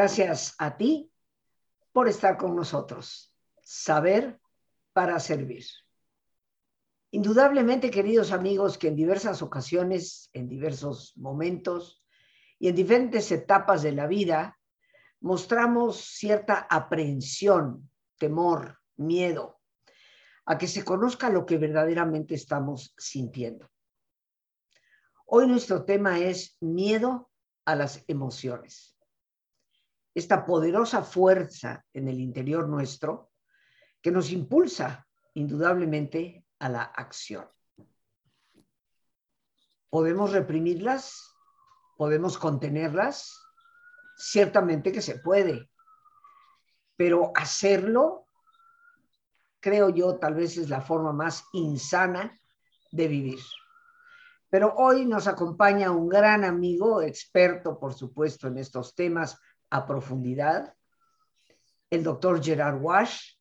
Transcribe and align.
Gracias 0.00 0.54
a 0.56 0.78
ti 0.78 1.12
por 1.92 2.08
estar 2.08 2.38
con 2.38 2.56
nosotros. 2.56 3.36
Saber 3.62 4.40
para 4.94 5.20
servir. 5.20 5.66
Indudablemente, 7.10 7.90
queridos 7.90 8.32
amigos, 8.32 8.78
que 8.78 8.88
en 8.88 8.96
diversas 8.96 9.42
ocasiones, 9.42 10.30
en 10.32 10.48
diversos 10.48 11.12
momentos 11.18 12.02
y 12.58 12.68
en 12.68 12.76
diferentes 12.76 13.30
etapas 13.30 13.82
de 13.82 13.92
la 13.92 14.06
vida, 14.06 14.58
mostramos 15.20 15.98
cierta 15.98 16.66
aprehensión, 16.70 17.90
temor, 18.16 18.78
miedo 18.96 19.60
a 20.46 20.56
que 20.56 20.66
se 20.66 20.82
conozca 20.82 21.28
lo 21.28 21.44
que 21.44 21.58
verdaderamente 21.58 22.34
estamos 22.36 22.94
sintiendo. 22.96 23.70
Hoy 25.26 25.46
nuestro 25.46 25.84
tema 25.84 26.20
es 26.20 26.56
miedo 26.58 27.30
a 27.66 27.76
las 27.76 28.02
emociones 28.08 28.96
esta 30.14 30.44
poderosa 30.44 31.02
fuerza 31.02 31.84
en 31.92 32.08
el 32.08 32.20
interior 32.20 32.68
nuestro 32.68 33.30
que 34.02 34.10
nos 34.10 34.30
impulsa 34.30 35.06
indudablemente 35.34 36.44
a 36.58 36.68
la 36.68 36.82
acción. 36.82 37.46
¿Podemos 39.88 40.32
reprimirlas? 40.32 41.34
¿Podemos 41.96 42.38
contenerlas? 42.38 43.38
Ciertamente 44.16 44.92
que 44.92 45.02
se 45.02 45.18
puede, 45.18 45.70
pero 46.96 47.32
hacerlo, 47.34 48.26
creo 49.60 49.88
yo, 49.88 50.18
tal 50.18 50.34
vez 50.34 50.56
es 50.58 50.68
la 50.68 50.80
forma 50.80 51.12
más 51.12 51.44
insana 51.52 52.38
de 52.92 53.08
vivir. 53.08 53.40
Pero 54.50 54.74
hoy 54.76 55.06
nos 55.06 55.26
acompaña 55.26 55.90
un 55.90 56.08
gran 56.08 56.44
amigo, 56.44 57.02
experto, 57.02 57.78
por 57.78 57.94
supuesto, 57.94 58.48
en 58.48 58.58
estos 58.58 58.94
temas, 58.94 59.38
a 59.70 59.86
profundidad, 59.86 60.74
el 61.90 62.02
doctor 62.02 62.42
Gerard 62.42 62.80
Wash, 62.80 63.34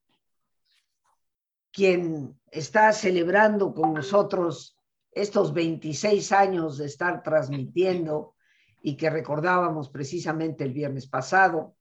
quien 1.71 2.39
está 2.51 2.91
celebrando 2.93 3.73
con 3.73 3.93
nosotros 3.93 4.77
estos 5.11 5.53
26 5.53 6.31
años 6.31 6.77
de 6.77 6.85
estar 6.85 7.21
transmitiendo 7.23 8.35
y 8.81 8.95
que 8.95 9.09
recordábamos 9.09 9.89
precisamente 9.89 10.63
el 10.63 10.73
viernes 10.73 11.07
pasado, 11.07 11.75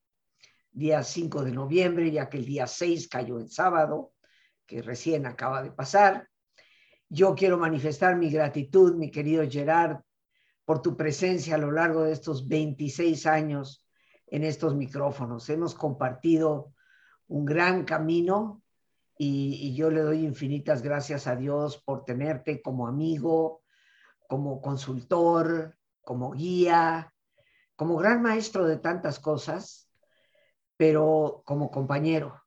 día 0.71 1.03
5 1.03 1.45
de 1.45 1.53
noviembre, 1.53 2.11
ya 2.11 2.29
que 2.29 2.39
el 2.39 2.45
día 2.45 2.67
6 2.67 3.09
cayó 3.09 3.39
en 3.39 3.49
sábado, 3.49 4.13
que 4.67 4.83
recién 4.83 5.27
acaba 5.27 5.63
de 5.63 5.71
pasar. 5.71 6.29
Yo 7.09 7.35
quiero 7.35 7.57
manifestar 7.57 8.17
mi 8.17 8.31
gratitud, 8.31 8.95
mi 8.95 9.11
querido 9.11 9.49
Gerard, 9.49 10.01
por 10.65 10.83
tu 10.83 10.97
presencia 10.97 11.55
a 11.55 11.59
lo 11.59 11.73
largo 11.73 12.05
de 12.05 12.13
estos 12.13 12.47
26 12.47 13.25
años 13.27 13.88
en 14.31 14.45
estos 14.45 14.75
micrófonos. 14.75 15.49
Hemos 15.49 15.75
compartido 15.75 16.73
un 17.29 17.45
gran 17.45 17.85
camino 17.85 18.63
y, 19.17 19.75
yo 19.75 19.91
le 19.91 20.01
doy 20.01 20.25
infinitas 20.25 20.83
gracias 20.83 21.27
a 21.27 21.37
Dios 21.37 21.79
por 21.79 22.05
tenerte 22.05 22.63
como 22.63 22.87
amigo, 22.87 23.63
como 24.29 24.61
consultor, 24.61 25.77
como 26.03 26.31
guía, 26.33 27.13
como 27.75 27.97
gran 27.97 28.23
maestro 28.23 28.65
de 28.67 28.79
tantas 28.79 29.19
cosas, 29.19 29.91
pero 30.77 31.43
como 31.45 31.71
compañero 31.71 32.43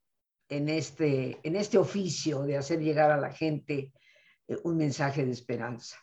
en 0.48 0.68
este, 0.68 1.38
en 1.42 1.56
este 1.56 1.78
oficio 1.78 2.42
de 2.42 2.56
hacer 2.56 2.80
llegar 2.80 3.10
a 3.10 3.20
la 3.20 3.30
gente 3.30 3.92
eh, 4.48 4.58
un 4.64 4.76
mensaje 4.76 5.24
de 5.24 5.32
esperanza. 5.32 5.96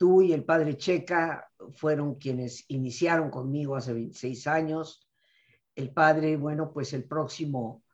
Tú 0.00 0.22
y 0.22 0.32
el 0.32 0.44
padre 0.44 0.78
Checa 0.78 1.52
fueron 1.74 2.14
quienes 2.14 2.64
iniciaron 2.68 3.28
conmigo 3.28 3.76
hace 3.76 3.92
26 3.92 4.46
años. 4.46 5.06
El 5.74 5.92
padre, 5.92 6.38
bueno, 6.38 6.72
pues 6.72 6.94
el 6.94 7.04
próximo 7.04 7.84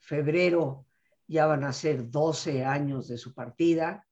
febrero 0.00 0.86
ya 1.28 1.46
van 1.46 1.62
a 1.62 1.72
ser 1.72 2.10
12 2.10 2.64
años 2.64 3.06
de 3.06 3.16
su 3.16 3.32
partida, 3.32 4.08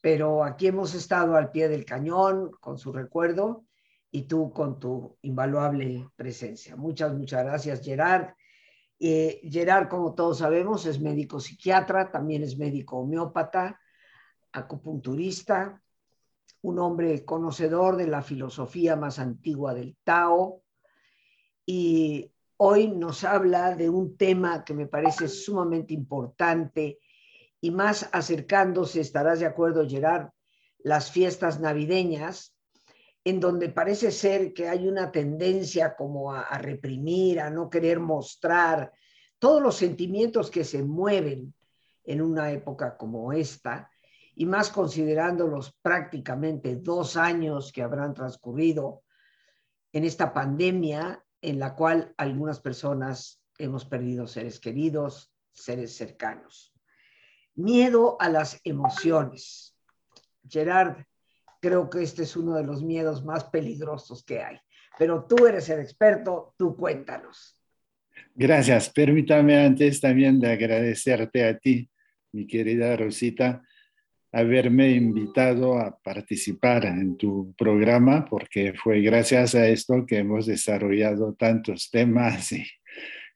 pero 0.00 0.42
aquí 0.42 0.68
hemos 0.68 0.94
estado 0.94 1.36
al 1.36 1.50
pie 1.50 1.68
del 1.68 1.84
cañón 1.84 2.52
con 2.58 2.78
su 2.78 2.90
recuerdo 2.90 3.66
y 4.10 4.22
tú 4.22 4.50
con 4.50 4.80
tu 4.80 5.18
invaluable 5.20 6.08
presencia. 6.16 6.74
Muchas, 6.74 7.12
muchas 7.12 7.44
gracias, 7.44 7.84
Gerard. 7.84 8.32
Eh, 8.98 9.42
Gerard, 9.42 9.88
como 9.88 10.14
todos 10.14 10.38
sabemos, 10.38 10.86
es 10.86 11.02
médico 11.02 11.38
psiquiatra, 11.38 12.10
también 12.10 12.42
es 12.44 12.56
médico 12.56 13.00
homeópata, 13.00 13.78
acupunturista, 14.52 15.82
un 16.62 16.78
hombre 16.78 17.24
conocedor 17.24 17.96
de 17.96 18.06
la 18.06 18.22
filosofía 18.22 18.96
más 18.96 19.18
antigua 19.18 19.74
del 19.74 19.96
Tao. 20.04 20.62
Y 21.64 22.32
hoy 22.56 22.88
nos 22.88 23.24
habla 23.24 23.74
de 23.74 23.88
un 23.88 24.16
tema 24.16 24.64
que 24.64 24.74
me 24.74 24.86
parece 24.86 25.28
sumamente 25.28 25.94
importante 25.94 26.98
y 27.60 27.70
más 27.70 28.08
acercándose, 28.12 29.00
estarás 29.00 29.40
de 29.40 29.46
acuerdo 29.46 29.88
Gerard, 29.88 30.30
las 30.78 31.10
fiestas 31.10 31.60
navideñas, 31.60 32.56
en 33.22 33.38
donde 33.38 33.68
parece 33.68 34.10
ser 34.10 34.54
que 34.54 34.68
hay 34.68 34.88
una 34.88 35.12
tendencia 35.12 35.94
como 35.94 36.32
a, 36.32 36.42
a 36.42 36.56
reprimir, 36.58 37.38
a 37.40 37.50
no 37.50 37.68
querer 37.68 38.00
mostrar 38.00 38.92
todos 39.38 39.62
los 39.62 39.76
sentimientos 39.76 40.50
que 40.50 40.64
se 40.64 40.82
mueven 40.82 41.54
en 42.04 42.22
una 42.22 42.50
época 42.50 42.96
como 42.96 43.32
esta 43.32 43.89
y 44.40 44.46
más 44.46 44.70
considerando 44.70 45.46
los 45.46 45.70
prácticamente 45.82 46.76
dos 46.76 47.18
años 47.18 47.72
que 47.72 47.82
habrán 47.82 48.14
transcurrido 48.14 49.02
en 49.92 50.04
esta 50.04 50.32
pandemia 50.32 51.22
en 51.42 51.58
la 51.58 51.74
cual 51.74 52.14
algunas 52.16 52.58
personas 52.58 53.44
hemos 53.58 53.84
perdido 53.84 54.26
seres 54.26 54.58
queridos, 54.58 55.30
seres 55.52 55.94
cercanos. 55.94 56.72
Miedo 57.54 58.16
a 58.18 58.30
las 58.30 58.58
emociones. 58.64 59.76
Gerard, 60.48 61.04
creo 61.60 61.90
que 61.90 62.02
este 62.02 62.22
es 62.22 62.34
uno 62.34 62.54
de 62.54 62.64
los 62.64 62.82
miedos 62.82 63.22
más 63.22 63.44
peligrosos 63.44 64.24
que 64.24 64.42
hay, 64.42 64.58
pero 64.98 65.26
tú 65.26 65.46
eres 65.46 65.68
el 65.68 65.80
experto, 65.80 66.54
tú 66.56 66.74
cuéntanos. 66.74 67.60
Gracias. 68.34 68.88
Permítame 68.88 69.66
antes 69.66 70.00
también 70.00 70.40
de 70.40 70.52
agradecerte 70.52 71.46
a 71.46 71.58
ti, 71.58 71.90
mi 72.32 72.46
querida 72.46 72.96
Rosita, 72.96 73.62
haberme 74.32 74.92
invitado 74.92 75.78
a 75.78 75.98
participar 75.98 76.84
en 76.84 77.16
tu 77.16 77.52
programa, 77.56 78.24
porque 78.24 78.74
fue 78.74 79.00
gracias 79.00 79.54
a 79.54 79.68
esto 79.68 80.06
que 80.06 80.18
hemos 80.18 80.46
desarrollado 80.46 81.34
tantos 81.34 81.90
temas 81.90 82.52
y 82.52 82.64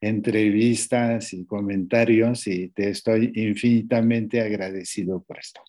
entrevistas 0.01 1.33
y 1.33 1.45
comentarios 1.45 2.47
y 2.47 2.69
te 2.69 2.89
estoy 2.89 3.31
infinitamente 3.35 4.41
agradecido 4.41 5.23
por 5.23 5.39
esto. 5.39 5.61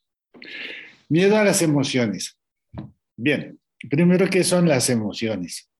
Miedo 1.08 1.36
a 1.36 1.44
las 1.44 1.62
emociones. 1.62 2.38
Bien, 3.16 3.58
primero, 3.88 4.28
¿qué 4.28 4.44
son 4.44 4.68
las 4.68 4.90
emociones? 4.90 5.70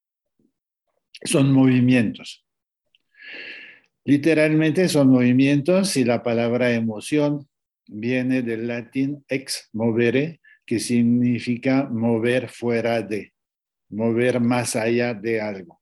Son 1.24 1.52
movimientos. 1.52 2.44
Literalmente 4.04 4.88
son 4.88 5.08
movimientos 5.08 5.96
y 5.96 6.04
la 6.04 6.22
palabra 6.22 6.72
emoción 6.72 7.48
viene 7.86 8.42
del 8.42 8.66
latín 8.66 9.24
ex 9.28 9.69
movere, 9.72 10.41
que 10.64 10.78
significa 10.80 11.84
mover 11.84 12.48
fuera 12.48 13.02
de, 13.02 13.32
mover 13.88 14.41
más 14.41 14.77
allá 14.77 15.15
de 15.15 15.41
algo. 15.41 15.80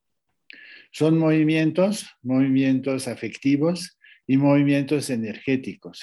Son 0.93 1.19
movimientos, 1.19 2.07
movimientos 2.23 3.09
afectivos 3.09 3.99
y 4.27 4.37
movimientos 4.37 5.11
energéticos. 5.11 6.03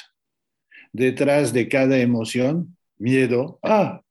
Detrás 0.92 1.53
de 1.53 1.69
cada 1.69 1.98
emoción, 2.00 2.77
miedo. 2.98 3.59
Ah, 3.63 4.01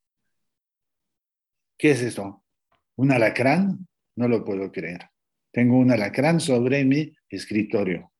¿qué 1.76 1.90
es 1.90 2.00
esto? 2.00 2.42
¿Un 2.96 3.12
alacrán? 3.12 3.87
No 4.16 4.28
lo 4.28 4.44
puedo 4.44 4.72
creer. 4.72 5.10
Tengo 5.52 5.78
un 5.78 5.90
alacrán 5.90 6.40
sobre 6.40 6.84
mi 6.84 7.12
escritorio. 7.28 8.12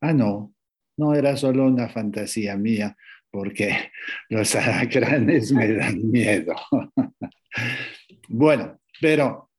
Ah, 0.00 0.12
no, 0.12 0.54
no 0.98 1.14
era 1.14 1.36
solo 1.36 1.64
una 1.66 1.88
fantasía 1.88 2.56
mía, 2.56 2.96
porque 3.30 3.90
los 4.28 4.54
alacranes 4.54 5.52
me 5.52 5.72
dan 5.72 6.10
miedo. 6.10 6.54
bueno, 8.28 8.78
pero 9.00 9.50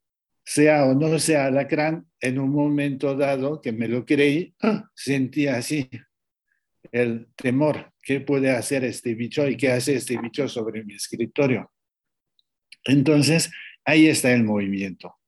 sea 0.43 0.85
o 0.85 0.93
no 0.93 1.17
sea 1.19 1.45
alacrán, 1.45 2.05
en 2.21 2.39
un 2.39 2.51
momento 2.51 3.15
dado 3.15 3.61
que 3.61 3.71
me 3.71 3.87
lo 3.87 4.05
creí, 4.05 4.53
sentí 4.93 5.47
así 5.47 5.89
el 6.91 7.27
temor. 7.35 7.93
¿Qué 8.01 8.19
puede 8.19 8.51
hacer 8.51 8.83
este 8.83 9.13
bicho 9.13 9.47
y 9.47 9.55
qué 9.55 9.71
hace 9.71 9.95
este 9.95 10.17
bicho 10.17 10.47
sobre 10.47 10.83
mi 10.83 10.95
escritorio? 10.95 11.71
Entonces, 12.83 13.51
ahí 13.85 14.07
está 14.07 14.33
el 14.33 14.43
movimiento. 14.43 15.18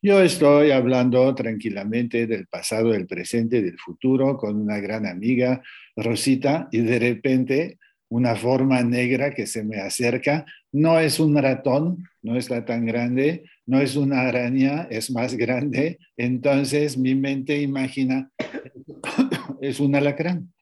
Yo 0.00 0.22
estoy 0.22 0.70
hablando 0.70 1.34
tranquilamente 1.34 2.28
del 2.28 2.46
pasado, 2.46 2.90
del 2.92 3.08
presente, 3.08 3.60
del 3.60 3.76
futuro 3.80 4.36
con 4.36 4.54
una 4.54 4.78
gran 4.78 5.06
amiga, 5.06 5.60
Rosita, 5.96 6.68
y 6.70 6.82
de 6.82 7.00
repente 7.00 7.78
una 8.08 8.36
forma 8.36 8.80
negra 8.84 9.34
que 9.34 9.48
se 9.48 9.64
me 9.64 9.80
acerca 9.80 10.46
no 10.70 11.00
es 11.00 11.18
un 11.18 11.36
ratón, 11.36 12.04
no 12.22 12.36
está 12.36 12.64
tan 12.64 12.86
grande, 12.86 13.42
no 13.66 13.80
es 13.80 13.96
una 13.96 14.20
araña, 14.20 14.86
es 14.88 15.10
más 15.10 15.34
grande. 15.34 15.98
Entonces 16.16 16.96
mi 16.96 17.16
mente 17.16 17.60
imagina, 17.60 18.30
es 19.60 19.80
un 19.80 19.96
alacrán. 19.96 20.52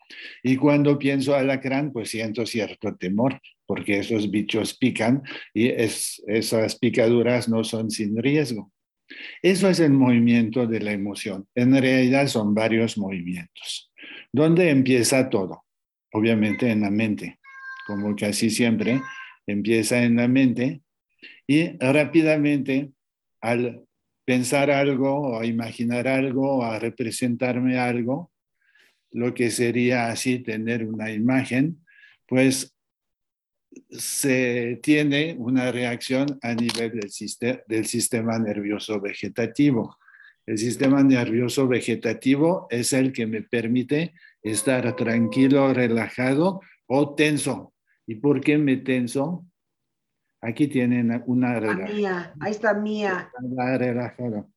Y 0.43 0.57
cuando 0.57 0.99
pienso 0.99 1.35
alacrán, 1.35 1.93
pues 1.93 2.09
siento 2.09 2.47
cierto 2.47 2.97
temor, 2.97 3.39
porque 3.67 3.99
esos 3.99 4.31
bichos 4.31 4.79
pican 4.79 5.23
y 5.53 5.69
esas 5.69 6.79
picaduras 6.79 7.51
no 7.51 7.65
son 7.65 7.91
sin 7.91 8.17
riesgo. 8.17 8.73
Eso 9.43 9.69
es 9.69 9.81
el 9.81 9.93
movimiento 9.93 10.67
de 10.67 10.81
la 10.81 10.93
emoción. 10.93 11.47
En 11.55 11.73
realidad 11.73 12.27
son 12.27 12.55
varios 12.55 12.99
movimientos. 12.99 13.93
¿Dónde 14.33 14.71
empieza 14.71 15.31
todo? 15.31 15.65
Obviamente 16.13 16.71
en 16.71 16.83
la 16.83 16.91
mente, 16.91 17.39
como 17.87 18.15
casi 18.17 18.51
siempre, 18.51 19.01
empieza 19.47 20.03
en 20.03 20.17
la 20.17 20.29
mente 20.29 20.83
y 21.47 21.77
rápidamente 21.79 22.91
al 23.41 23.85
pensar 24.25 24.71
algo 24.71 25.37
o 25.39 25.45
imaginar 25.45 26.09
algo 26.09 26.59
o 26.59 26.65
a 26.65 26.79
representarme 26.79 27.79
algo, 27.79 28.33
lo 29.13 29.33
que 29.35 29.51
sería 29.51 30.09
así 30.09 30.41
tener 30.41 30.85
una 30.85 31.13
imagen, 31.13 31.85
pues 32.27 32.76
se 33.91 34.79
tiene 34.83 35.35
una 35.39 35.71
reacción 35.71 36.39
a 36.43 36.55
nivel 36.55 36.93
del, 37.01 37.63
del 37.67 37.87
sistema 37.87 38.39
nervioso 38.39 39.01
vegetativo. 39.01 39.97
El 40.47 40.59
sistema 40.59 41.03
nervioso 41.03 41.67
vegetativo 41.67 42.67
es 42.71 42.93
el 42.93 43.13
que 43.13 43.27
me 43.27 43.43
permite 43.43 44.15
estar 44.43 44.95
tranquilo, 44.95 45.75
relajado 45.75 46.61
o 46.87 47.15
tenso. 47.15 47.75
¿Y 48.07 48.17
por 48.17 48.41
qué 48.41 48.57
me 48.57 48.77
tenso? 48.77 49.45
Aquí 50.41 50.69
tienen 50.69 51.23
una 51.27 51.59
relajada. 51.59 52.35
ahí 52.41 52.51
está 52.53 52.75
mía. 52.75 53.31
Relajado. 53.79 54.51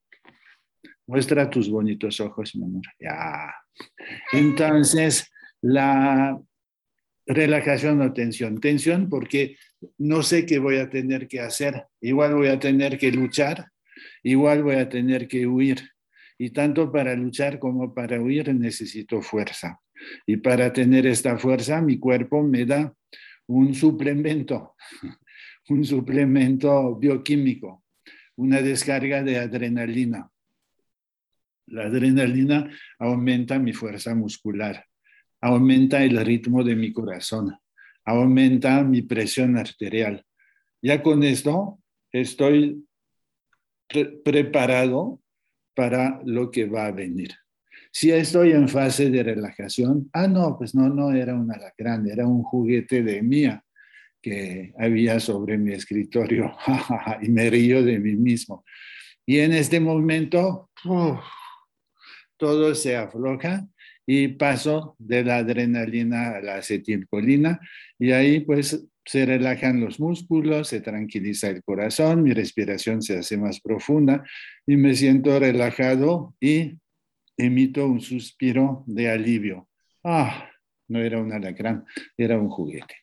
Muestra 1.08 1.50
tus 1.50 1.70
bonitos 1.70 2.20
ojos, 2.20 2.56
mi 2.56 2.66
amor. 2.66 2.84
Ya. 3.00 3.52
Entonces, 4.32 5.32
la 5.62 6.40
relajación 7.30 8.02
o 8.02 8.12
tensión. 8.12 8.60
Tensión 8.60 9.08
porque 9.08 9.56
no 9.98 10.24
sé 10.24 10.46
qué 10.46 10.60
voy 10.60 10.78
a 10.78 10.90
tener 10.90 11.28
que 11.28 11.40
hacer. 11.40 11.86
Igual 12.02 12.34
voy 12.34 12.48
a 12.48 12.60
tener 12.60 12.98
que 12.98 13.12
luchar, 13.12 13.70
igual 14.24 14.64
voy 14.64 14.76
a 14.76 14.90
tener 14.90 15.28
que 15.28 15.46
huir. 15.48 15.90
Y 16.38 16.50
tanto 16.50 16.92
para 16.92 17.16
luchar 17.16 17.60
como 17.60 17.94
para 17.94 18.20
huir 18.20 18.54
necesito 18.54 19.22
fuerza. 19.22 19.80
Y 20.26 20.38
para 20.38 20.74
tener 20.74 21.06
esta 21.06 21.38
fuerza, 21.38 21.82
mi 21.82 22.00
cuerpo 22.00 22.42
me 22.42 22.66
da 22.66 22.94
un 23.48 23.76
suplemento, 23.76 24.76
un 25.70 25.86
suplemento 25.86 26.96
bioquímico, 26.96 27.84
una 28.38 28.62
descarga 28.62 29.22
de 29.22 29.38
adrenalina. 29.38 30.32
La 31.68 31.86
adrenalina 31.86 32.72
aumenta 32.98 33.60
mi 33.60 33.74
fuerza 33.74 34.16
muscular, 34.16 34.86
aumenta 35.42 36.04
el 36.04 36.24
ritmo 36.26 36.64
de 36.64 36.76
mi 36.76 36.92
corazón, 36.92 37.56
aumenta 38.06 38.84
mi 38.84 39.02
presión 39.02 39.58
arterial. 39.58 40.26
Ya 40.82 41.02
con 41.04 41.24
esto 41.24 41.80
estoy 42.12 42.86
preparado 44.24 45.22
para 45.76 46.22
lo 46.26 46.52
que 46.52 46.66
va 46.66 46.88
a 46.88 46.92
venir. 46.92 47.32
Si 47.92 48.12
estoy 48.12 48.52
en 48.52 48.70
fase 48.70 49.10
de 49.10 49.24
relajación, 49.24 50.10
ah, 50.14 50.28
no, 50.28 50.58
pues 50.58 50.76
no, 50.76 50.90
no 50.90 51.12
era 51.12 51.34
un 51.34 51.52
alacrán, 51.52 52.08
era 52.08 52.28
un 52.28 52.44
juguete 52.44 53.02
de 53.02 53.22
mía 53.24 53.64
que 54.22 54.74
había 54.78 55.20
sobre 55.20 55.58
mi 55.58 55.72
escritorio 55.74 56.56
y 57.22 57.30
me 57.30 57.50
río 57.50 57.84
de 57.84 57.98
mí 58.00 58.16
mismo. 58.16 58.64
Y 59.26 59.40
en 59.40 59.54
este 59.54 59.80
momento, 59.80 60.70
todo 62.38 62.76
se 62.76 62.96
afloja 62.96 63.68
y 64.12 64.28
paso 64.30 64.96
de 64.98 65.24
la 65.24 65.38
adrenalina 65.38 66.32
a 66.32 66.42
la 66.42 66.56
acetilcolina 66.56 67.60
y 68.00 68.12
ahí 68.12 68.40
pues 68.40 68.88
se 69.06 69.24
relajan 69.24 69.80
los 69.80 70.00
músculos, 70.00 70.70
se 70.70 70.82
tranquiliza 70.82 71.48
el 71.52 71.62
corazón, 71.62 72.24
mi 72.24 72.34
respiración 72.34 73.04
se 73.04 73.20
hace 73.20 73.38
más 73.38 73.60
profunda 73.60 74.26
y 74.66 74.78
me 74.78 74.96
siento 74.96 75.40
relajado 75.40 76.34
y 76.42 76.80
emito 77.38 77.86
un 77.86 78.02
suspiro 78.02 78.84
de 78.88 79.12
alivio. 79.12 79.70
Ah, 80.04 80.50
no 80.88 81.00
era 81.02 81.22
un 81.22 81.32
alacrán, 81.32 81.86
era 82.18 82.40
un 82.40 82.50
juguete. 82.50 82.96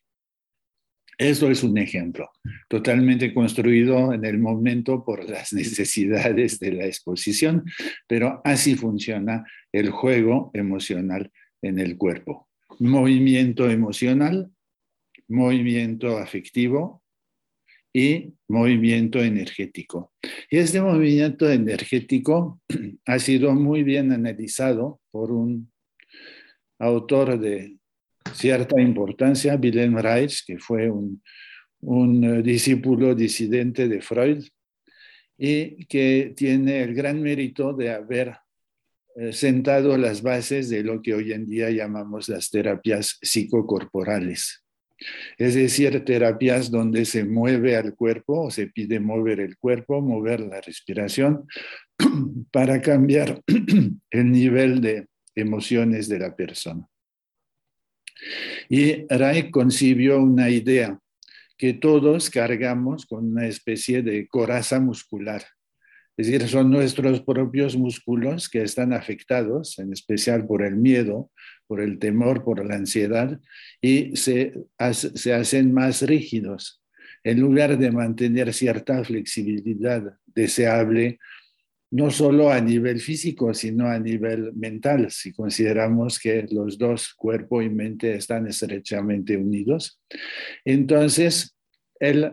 Eso 1.19 1.51
es 1.51 1.63
un 1.63 1.79
ejemplo, 1.79 2.31
totalmente 2.69 3.33
construido 3.33 4.13
en 4.13 4.25
el 4.27 4.39
momento 4.39 5.03
por 5.03 5.29
las 5.29 5.53
necesidades 5.55 6.59
de 6.59 6.73
la 6.73 6.87
exposición, 6.87 7.65
pero 8.07 8.43
así 8.45 8.75
funciona 8.75 9.45
el 9.73 9.91
juego 9.91 10.51
emocional 10.53 11.33
en 11.63 11.79
el 11.79 11.97
cuerpo. 11.97 12.49
Movimiento 12.79 13.71
emocional, 13.71 14.51
movimiento 15.29 16.19
afectivo 16.19 17.03
y 17.95 18.35
movimiento 18.49 19.23
energético. 19.23 20.13
Y 20.51 20.59
este 20.59 20.83
movimiento 20.83 21.51
energético 21.51 22.61
ha 23.07 23.19
sido 23.19 23.55
muy 23.55 23.83
bien 23.85 24.13
analizado 24.13 25.01
por 25.11 25.33
un 25.33 25.73
autor 26.79 27.41
de 27.41 27.79
cierta 28.35 28.81
importancia, 28.81 29.59
Wilhelm 29.61 29.99
Reich, 29.99 30.45
que 30.47 30.59
fue 30.59 30.91
un, 30.91 31.23
un 31.81 32.25
eh, 32.25 32.43
discípulo 32.43 33.15
disidente 33.15 33.89
de 33.89 34.01
Freud 34.01 34.45
y 35.39 35.85
que 35.87 36.33
tiene 36.37 36.83
el 36.83 36.95
gran 36.95 37.21
mérito 37.21 37.73
de 37.73 37.91
haber 37.91 38.37
eh, 39.17 39.33
sentado 39.33 39.97
las 39.97 40.23
bases 40.23 40.69
de 40.69 40.83
lo 40.83 41.01
que 41.03 41.15
hoy 41.15 41.33
en 41.33 41.47
día 41.47 41.71
llamamos 41.71 42.29
las 42.29 42.51
terapias 42.51 43.19
psicocorporales. 43.23 44.63
Es 45.37 45.55
decir, 45.55 46.05
terapias 46.05 46.71
donde 46.71 47.05
se 47.05 47.25
mueve 47.25 47.77
al 47.77 47.95
cuerpo 47.95 48.47
o 48.47 48.51
se 48.51 48.69
pide 48.69 48.99
mover 48.99 49.41
el 49.41 49.59
cuerpo, 49.59 50.01
mover 50.01 50.41
la 50.41 50.61
respiración 50.61 51.47
para 52.51 52.81
cambiar 52.81 53.43
el 54.11 54.33
nivel 54.33 54.81
de 54.81 55.07
emociones 55.35 56.09
de 56.09 56.19
la 56.19 56.35
persona. 56.35 56.89
Y 58.69 59.07
Ray 59.09 59.51
concibió 59.51 60.21
una 60.21 60.51
idea 60.51 60.99
que 61.57 61.73
todos 61.73 62.31
cargamos 62.31 63.07
con 63.07 63.33
una 63.33 63.47
especie 63.47 64.03
de 64.03 64.27
coraza 64.29 64.81
muscular. 64.81 65.43
Es 66.17 66.29
decir, 66.29 66.49
son 66.49 66.71
nuestros 66.71 67.21
propios 67.21 67.77
músculos 67.77 68.49
que 68.49 68.63
están 68.63 68.93
afectados, 68.95 69.79
en 69.79 69.93
especial 69.93 70.47
por 70.47 70.63
el 70.63 70.77
miedo, 70.77 71.31
por 71.67 71.81
el 71.81 71.99
temor, 71.99 72.43
por 72.43 72.65
la 72.65 72.77
ansiedad, 72.77 73.39
y 73.83 74.17
se, 74.17 74.55
se 74.93 75.35
hacen 75.35 75.75
más 75.75 76.03
rígidos. 76.03 76.83
En 77.23 77.41
lugar 77.41 77.77
de 77.77 77.91
mantener 77.91 78.55
cierta 78.55 79.05
flexibilidad 79.05 80.17
deseable, 80.27 81.19
no 81.97 82.11
solo 82.11 82.51
a 82.51 82.61
nivel 82.61 83.01
físico, 83.01 83.55
sino 83.55 83.87
a 83.87 83.99
nivel 83.99 84.53
mental, 84.53 85.11
si 85.11 85.33
consideramos 85.33 86.19
que 86.19 86.47
los 86.51 86.77
dos, 86.77 87.15
cuerpo 87.15 87.63
y 87.63 87.71
mente, 87.71 88.15
están 88.15 88.47
estrechamente 88.47 89.35
unidos. 89.35 89.99
Entonces, 90.63 91.57
él 91.99 92.33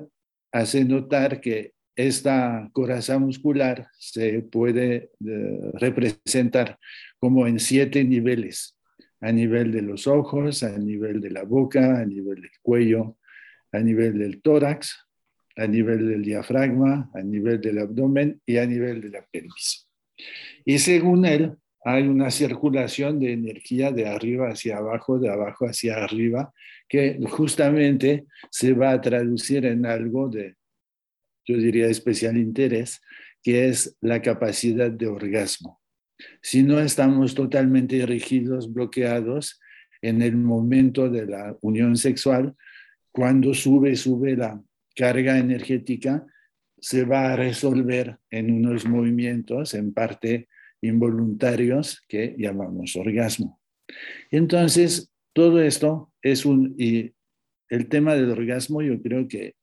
hace 0.51 0.83
notar 0.83 1.39
que 1.39 1.71
esta 1.95 2.69
coraza 2.73 3.17
muscular 3.19 3.87
se 3.97 4.41
puede 4.41 5.11
eh, 5.25 5.71
representar 5.75 6.77
como 7.17 7.47
en 7.47 7.57
siete 7.57 8.03
niveles, 8.03 8.77
a 9.21 9.31
nivel 9.31 9.71
de 9.71 9.83
los 9.83 10.07
ojos, 10.07 10.63
a 10.63 10.77
nivel 10.77 11.21
de 11.21 11.29
la 11.29 11.43
boca, 11.43 12.01
a 12.01 12.05
nivel 12.05 12.41
del 12.41 12.51
cuello, 12.61 13.17
a 13.71 13.79
nivel 13.79 14.19
del 14.19 14.41
tórax, 14.41 14.97
a 15.55 15.67
nivel 15.67 16.07
del 16.07 16.23
diafragma, 16.23 17.09
a 17.13 17.21
nivel 17.21 17.61
del 17.61 17.79
abdomen 17.79 18.41
y 18.45 18.57
a 18.57 18.65
nivel 18.65 19.01
de 19.01 19.09
la 19.09 19.25
pelvis. 19.31 19.87
Y 20.65 20.79
según 20.79 21.25
él, 21.25 21.55
hay 21.85 22.07
una 22.07 22.31
circulación 22.31 23.19
de 23.19 23.33
energía 23.33 23.91
de 23.91 24.07
arriba 24.07 24.49
hacia 24.49 24.77
abajo, 24.77 25.19
de 25.19 25.29
abajo 25.29 25.65
hacia 25.65 26.03
arriba, 26.03 26.53
que 26.87 27.19
justamente 27.29 28.25
se 28.49 28.73
va 28.73 28.91
a 28.91 29.01
traducir 29.01 29.65
en 29.65 29.85
algo 29.85 30.29
de, 30.29 30.55
yo 31.45 31.57
diría, 31.57 31.87
especial 31.87 32.37
interés, 32.37 33.01
que 33.41 33.67
es 33.67 33.97
la 33.99 34.21
capacidad 34.21 34.89
de 34.89 35.07
orgasmo. 35.07 35.81
Si 36.41 36.63
no 36.63 36.79
estamos 36.79 37.35
totalmente 37.35 38.05
rígidos, 38.05 38.71
bloqueados 38.71 39.59
en 40.01 40.21
el 40.21 40.37
momento 40.37 41.09
de 41.09 41.25
la 41.25 41.57
unión 41.61 41.97
sexual, 41.97 42.55
cuando 43.11 43.53
sube, 43.53 43.95
sube 43.95 44.37
la 44.37 44.61
carga 44.95 45.37
energética 45.37 46.25
se 46.79 47.05
va 47.05 47.31
a 47.31 47.35
resolver 47.35 48.17
en 48.29 48.51
unos 48.51 48.85
movimientos, 48.85 49.73
en 49.73 49.93
parte 49.93 50.49
involuntarios, 50.81 52.03
que 52.07 52.35
llamamos 52.37 52.95
orgasmo. 52.95 53.61
Entonces, 54.31 55.11
todo 55.31 55.61
esto 55.61 56.11
es 56.21 56.45
un... 56.45 56.75
Y 56.77 57.13
el 57.69 57.87
tema 57.87 58.15
del 58.15 58.31
orgasmo 58.31 58.81
yo 58.81 59.01
creo 59.01 59.27
que 59.27 59.55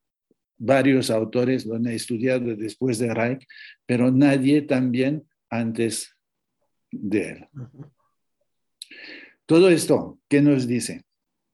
varios 0.56 1.10
autores 1.10 1.66
lo 1.66 1.76
han 1.76 1.86
estudiado 1.86 2.54
después 2.56 2.98
de 2.98 3.12
Reich, 3.14 3.46
pero 3.86 4.10
nadie 4.10 4.62
también 4.62 5.24
antes 5.48 6.16
de 6.90 7.30
él. 7.30 7.48
Todo 9.46 9.68
esto, 9.70 10.20
¿qué 10.28 10.42
nos 10.42 10.66
dice? 10.66 11.02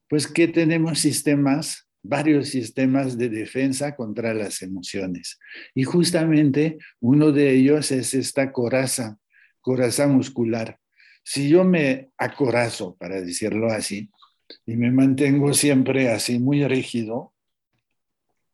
Pues 0.09 0.27
que 0.27 0.49
tenemos 0.49 0.99
sistemas, 0.99 1.86
varios 2.09 2.49
sistemas 2.49 3.17
de 3.19 3.29
defensa 3.29 3.95
contra 3.97 4.35
las 4.35 4.63
emociones. 4.63 5.39
Y 5.75 5.85
justamente 5.85 6.79
uno 7.01 7.33
de 7.33 7.53
ellos 7.53 7.93
es 7.93 8.15
esta 8.15 8.53
coraza, 8.53 9.19
coraza 9.61 10.07
muscular. 10.07 10.79
Si 11.23 11.49
yo 11.49 11.65
me 11.65 12.11
acorazo, 12.19 12.97
para 12.97 13.21
decirlo 13.21 13.69
así, 13.69 14.11
y 14.65 14.77
me 14.77 14.93
mantengo 14.93 15.53
siempre 15.55 16.09
así 16.11 16.39
muy 16.39 16.65
rígido, 16.67 17.33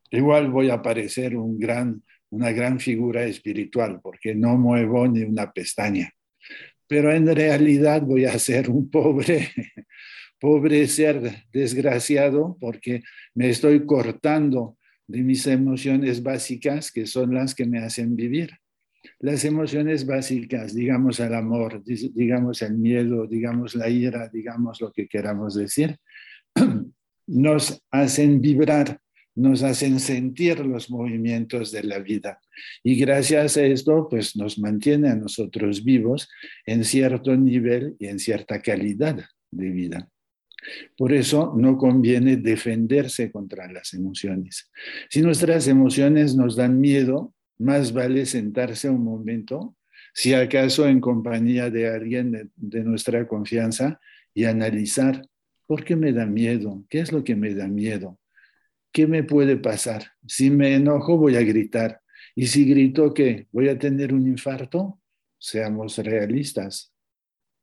igual 0.09 0.49
voy 0.49 0.71
a 0.71 0.81
parecer 0.81 1.35
una 1.35 2.51
gran 2.51 2.79
figura 2.79 3.25
espiritual 3.25 3.99
porque 4.01 4.33
no 4.33 4.57
muevo 4.57 5.07
ni 5.07 5.21
una 5.21 5.51
pestaña. 5.51 6.11
Pero 6.87 7.13
en 7.13 7.33
realidad 7.33 8.01
voy 8.01 8.25
a 8.25 8.37
ser 8.39 8.69
un 8.69 8.89
pobre, 8.89 9.49
pobre 10.43 10.85
ser 10.89 11.45
desgraciado 11.53 12.57
porque 12.59 13.01
me 13.33 13.49
estoy 13.49 13.85
cortando 13.85 14.77
de 15.07 15.23
mis 15.23 15.47
emociones 15.47 16.21
básicas 16.21 16.91
que 16.91 17.07
son 17.07 17.33
las 17.33 17.55
que 17.55 17.65
me 17.65 17.79
hacen 17.79 18.17
vivir. 18.17 18.51
Las 19.19 19.45
emociones 19.45 20.05
básicas, 20.05 20.75
digamos 20.75 21.21
el 21.21 21.33
amor, 21.33 21.81
digamos 21.85 22.61
el 22.61 22.77
miedo, 22.77 23.25
digamos 23.25 23.73
la 23.73 23.87
ira, 23.87 24.29
digamos 24.33 24.81
lo 24.81 24.91
que 24.91 25.07
queramos 25.07 25.55
decir, 25.55 25.95
nos 27.27 27.81
hacen 27.89 28.41
vibrar, 28.41 28.99
nos 29.35 29.63
hacen 29.63 29.97
sentir 30.01 30.59
los 30.59 30.91
movimientos 30.91 31.71
de 31.71 31.83
la 31.83 31.99
vida. 31.99 32.41
Y 32.83 32.95
gracias 32.95 33.55
a 33.55 33.63
esto, 33.63 34.09
pues 34.09 34.35
nos 34.35 34.59
mantiene 34.59 35.07
a 35.07 35.15
nosotros 35.15 35.85
vivos 35.85 36.27
en 36.65 36.83
cierto 36.83 37.33
nivel 37.37 37.95
y 37.97 38.07
en 38.07 38.19
cierta 38.19 38.61
calidad 38.61 39.23
de 39.49 39.69
vida. 39.69 40.09
Por 40.97 41.13
eso 41.13 41.53
no 41.57 41.77
conviene 41.77 42.37
defenderse 42.37 43.31
contra 43.31 43.71
las 43.71 43.93
emociones. 43.93 44.69
Si 45.09 45.21
nuestras 45.21 45.67
emociones 45.67 46.35
nos 46.35 46.55
dan 46.55 46.79
miedo, 46.79 47.33
más 47.57 47.93
vale 47.93 48.25
sentarse 48.25 48.89
un 48.89 49.03
momento, 49.03 49.75
si 50.13 50.33
acaso 50.33 50.87
en 50.87 50.99
compañía 50.99 51.69
de 51.69 51.89
alguien 51.89 52.51
de, 52.55 52.83
nuestra 52.83 53.27
confianza, 53.27 53.99
y 54.35 54.45
analizar 54.45 55.27
por 55.67 55.83
qué 55.83 55.95
me 55.95 56.11
da 56.11 56.25
miedo, 56.25 56.83
qué 56.89 56.99
es 56.99 57.11
lo 57.11 57.23
que 57.23 57.35
me 57.35 57.53
da 57.53 57.67
miedo, 57.67 58.19
qué 58.91 59.07
me 59.07 59.23
puede 59.23 59.57
pasar. 59.57 60.11
Si 60.27 60.49
me 60.49 60.75
enojo, 60.75 61.17
voy 61.17 61.35
a 61.35 61.41
gritar. 61.41 62.01
Y 62.35 62.47
si 62.47 62.65
grito, 62.65 63.13
¿qué? 63.13 63.47
¿Voy 63.51 63.69
a 63.69 63.77
tener 63.77 64.13
un 64.13 64.27
infarto? 64.27 64.99
Seamos 65.37 65.97
realistas. 65.97 66.92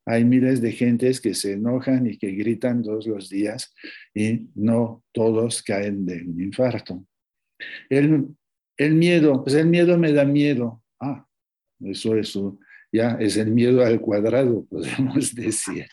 Hay 0.05 0.25
miles 0.25 0.61
de 0.61 0.71
gentes 0.71 1.21
que 1.21 1.33
se 1.33 1.53
enojan 1.53 2.07
y 2.07 2.17
que 2.17 2.31
gritan 2.31 2.81
todos 2.81 3.05
los 3.05 3.29
días 3.29 3.73
y 4.13 4.49
no 4.55 5.03
todos 5.11 5.61
caen 5.61 6.05
de 6.05 6.23
un 6.23 6.41
infarto. 6.41 7.05
El, 7.89 8.27
el 8.77 8.95
miedo, 8.95 9.43
pues 9.43 9.55
el 9.55 9.67
miedo 9.67 9.97
me 9.97 10.11
da 10.11 10.25
miedo. 10.25 10.83
Ah, 10.99 11.27
eso, 11.79 12.15
eso, 12.15 12.57
ya 12.91 13.11
es 13.19 13.37
el 13.37 13.51
miedo 13.51 13.85
al 13.85 14.01
cuadrado, 14.01 14.65
podemos 14.69 15.33
decir. 15.33 15.87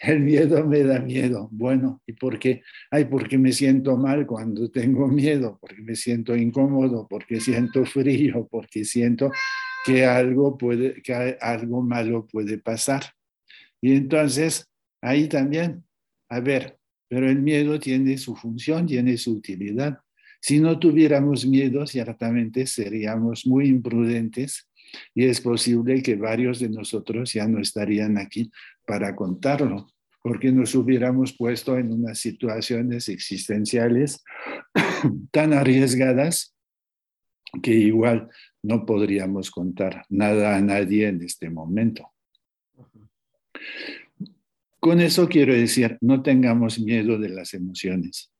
El 0.00 0.20
miedo 0.20 0.64
me 0.66 0.82
da 0.82 1.00
miedo. 1.00 1.48
Bueno, 1.52 2.00
¿y 2.06 2.14
por 2.14 2.38
qué? 2.38 2.62
Ay, 2.90 3.04
porque 3.04 3.36
me 3.36 3.52
siento 3.52 3.96
mal 3.96 4.26
cuando 4.26 4.70
tengo 4.70 5.06
miedo, 5.08 5.58
porque 5.60 5.82
me 5.82 5.96
siento 5.96 6.34
incómodo, 6.34 7.06
porque 7.08 7.40
siento 7.40 7.84
frío, 7.84 8.48
porque 8.50 8.84
siento 8.84 9.30
que 9.84 10.04
algo 10.04 10.56
puede, 10.58 11.02
que 11.02 11.36
algo 11.40 11.82
malo 11.82 12.26
puede 12.26 12.58
pasar. 12.58 13.02
Y 13.80 13.94
entonces, 13.94 14.68
ahí 15.00 15.28
también, 15.28 15.84
a 16.28 16.40
ver, 16.40 16.78
pero 17.08 17.28
el 17.28 17.40
miedo 17.40 17.78
tiene 17.78 18.18
su 18.18 18.36
función, 18.36 18.86
tiene 18.86 19.16
su 19.16 19.32
utilidad. 19.32 19.98
Si 20.40 20.58
no 20.60 20.78
tuviéramos 20.78 21.46
miedo, 21.46 21.86
ciertamente 21.86 22.66
seríamos 22.66 23.46
muy 23.46 23.68
imprudentes 23.68 24.68
y 25.14 25.26
es 25.26 25.40
posible 25.40 26.02
que 26.02 26.16
varios 26.16 26.60
de 26.60 26.68
nosotros 26.68 27.32
ya 27.32 27.46
no 27.46 27.60
estarían 27.60 28.18
aquí 28.18 28.50
para 28.86 29.14
contarlo, 29.14 29.88
porque 30.22 30.52
nos 30.52 30.74
hubiéramos 30.74 31.32
puesto 31.36 31.76
en 31.78 31.92
unas 31.92 32.18
situaciones 32.18 33.08
existenciales 33.08 34.22
tan 35.30 35.52
arriesgadas 35.52 36.54
que 37.62 37.72
igual 37.72 38.28
no 38.62 38.84
podríamos 38.86 39.50
contar 39.50 40.04
nada 40.08 40.56
a 40.56 40.60
nadie 40.60 41.08
en 41.08 41.22
este 41.22 41.50
momento. 41.50 42.10
Con 44.78 45.00
eso 45.00 45.28
quiero 45.28 45.52
decir, 45.52 45.98
no 46.00 46.22
tengamos 46.22 46.78
miedo 46.78 47.18
de 47.18 47.28
las 47.28 47.54
emociones 47.54 48.30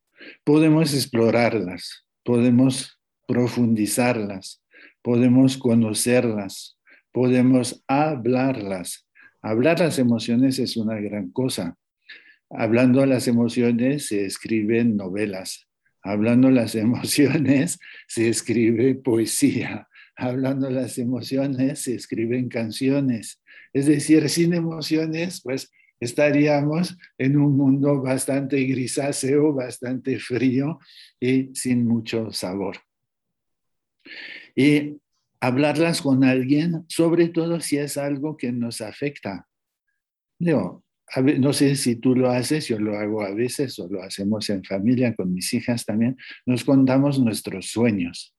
podemos 0.44 0.94
explorarlas, 0.94 2.06
podemos 2.24 3.00
profundizarlas, 3.26 4.62
podemos 5.02 5.56
conocerlas, 5.56 6.78
podemos 7.12 7.82
hablarlas. 7.86 9.06
Hablar 9.42 9.80
las 9.80 9.98
emociones 9.98 10.58
es 10.58 10.76
una 10.76 10.96
gran 10.96 11.30
cosa. 11.30 11.76
Hablando 12.50 13.04
las 13.06 13.28
emociones 13.28 14.06
se 14.06 14.26
escriben 14.26 14.96
novelas. 14.96 15.68
Hablando 16.02 16.50
las 16.50 16.74
emociones 16.86 17.78
se 18.08 18.28
escribe 18.28 18.94
poesía. 18.94 19.88
Hablando 20.22 20.68
las 20.68 20.98
emociones 20.98 21.80
se 21.80 21.94
escriben 21.94 22.50
canciones. 22.50 23.40
Es 23.72 23.86
decir, 23.86 24.28
sin 24.28 24.52
emociones, 24.52 25.40
pues 25.42 25.72
estaríamos 25.98 26.98
en 27.16 27.38
un 27.38 27.56
mundo 27.56 28.02
bastante 28.02 28.62
grisáceo, 28.64 29.54
bastante 29.54 30.18
frío 30.18 30.78
y 31.18 31.54
sin 31.54 31.86
mucho 31.86 32.32
sabor. 32.32 32.76
Y 34.54 34.98
hablarlas 35.40 36.02
con 36.02 36.22
alguien, 36.22 36.84
sobre 36.88 37.28
todo 37.28 37.58
si 37.60 37.78
es 37.78 37.96
algo 37.96 38.36
que 38.36 38.52
nos 38.52 38.82
afecta. 38.82 39.48
No, 40.38 40.84
no 41.38 41.52
sé 41.54 41.76
si 41.76 41.96
tú 41.96 42.14
lo 42.14 42.28
haces, 42.28 42.68
yo 42.68 42.78
lo 42.78 42.98
hago 42.98 43.22
a 43.22 43.32
veces 43.32 43.78
o 43.78 43.88
lo 43.88 44.02
hacemos 44.02 44.50
en 44.50 44.64
familia 44.64 45.14
con 45.14 45.32
mis 45.32 45.54
hijas 45.54 45.86
también, 45.86 46.18
nos 46.44 46.62
contamos 46.62 47.18
nuestros 47.18 47.70
sueños. 47.70 48.34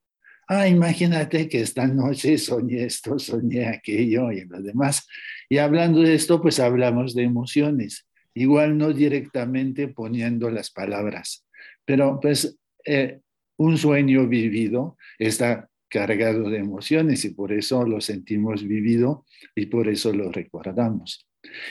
Ah, 0.54 0.68
imagínate 0.68 1.48
que 1.48 1.62
esta 1.62 1.86
noche 1.86 2.36
soñé 2.36 2.84
esto, 2.84 3.18
soñé 3.18 3.68
aquello 3.68 4.30
y 4.30 4.44
lo 4.44 4.60
demás. 4.60 5.06
Y 5.48 5.56
hablando 5.56 6.02
de 6.02 6.14
esto, 6.14 6.42
pues 6.42 6.60
hablamos 6.60 7.14
de 7.14 7.22
emociones, 7.22 8.06
igual 8.34 8.76
no 8.76 8.92
directamente 8.92 9.88
poniendo 9.88 10.50
las 10.50 10.70
palabras, 10.70 11.46
pero 11.86 12.20
pues 12.20 12.58
eh, 12.84 13.20
un 13.56 13.78
sueño 13.78 14.28
vivido 14.28 14.98
está 15.18 15.70
cargado 15.88 16.50
de 16.50 16.58
emociones 16.58 17.24
y 17.24 17.30
por 17.30 17.50
eso 17.50 17.86
lo 17.86 18.02
sentimos 18.02 18.62
vivido 18.62 19.24
y 19.54 19.66
por 19.66 19.88
eso 19.88 20.12
lo 20.12 20.30
recordamos. 20.30 21.26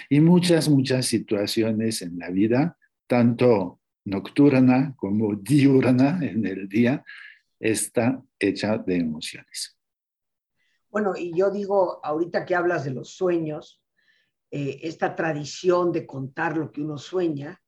Y 0.09 0.21
muchas, 0.21 0.69
muchas 0.69 1.05
situaciones 1.05 2.01
en 2.01 2.17
la 2.17 2.31
vida, 2.31 2.77
tanto 3.05 3.79
nocturna 4.05 4.95
como 4.97 5.35
diurna 5.35 6.19
en 6.23 6.47
el 6.47 6.67
día, 6.67 7.05
está 7.61 8.21
hecha 8.39 8.77
de 8.79 8.97
emociones. 8.97 9.77
Bueno, 10.89 11.13
y 11.15 11.31
yo 11.37 11.51
digo, 11.51 12.03
ahorita 12.03 12.45
que 12.45 12.55
hablas 12.55 12.83
de 12.83 12.91
los 12.91 13.11
sueños, 13.11 13.81
eh, 14.49 14.79
esta 14.83 15.15
tradición 15.15 15.91
de 15.91 16.05
contar 16.05 16.57
lo 16.57 16.71
que 16.71 16.81
uno 16.81 16.97
sueña, 16.97 17.61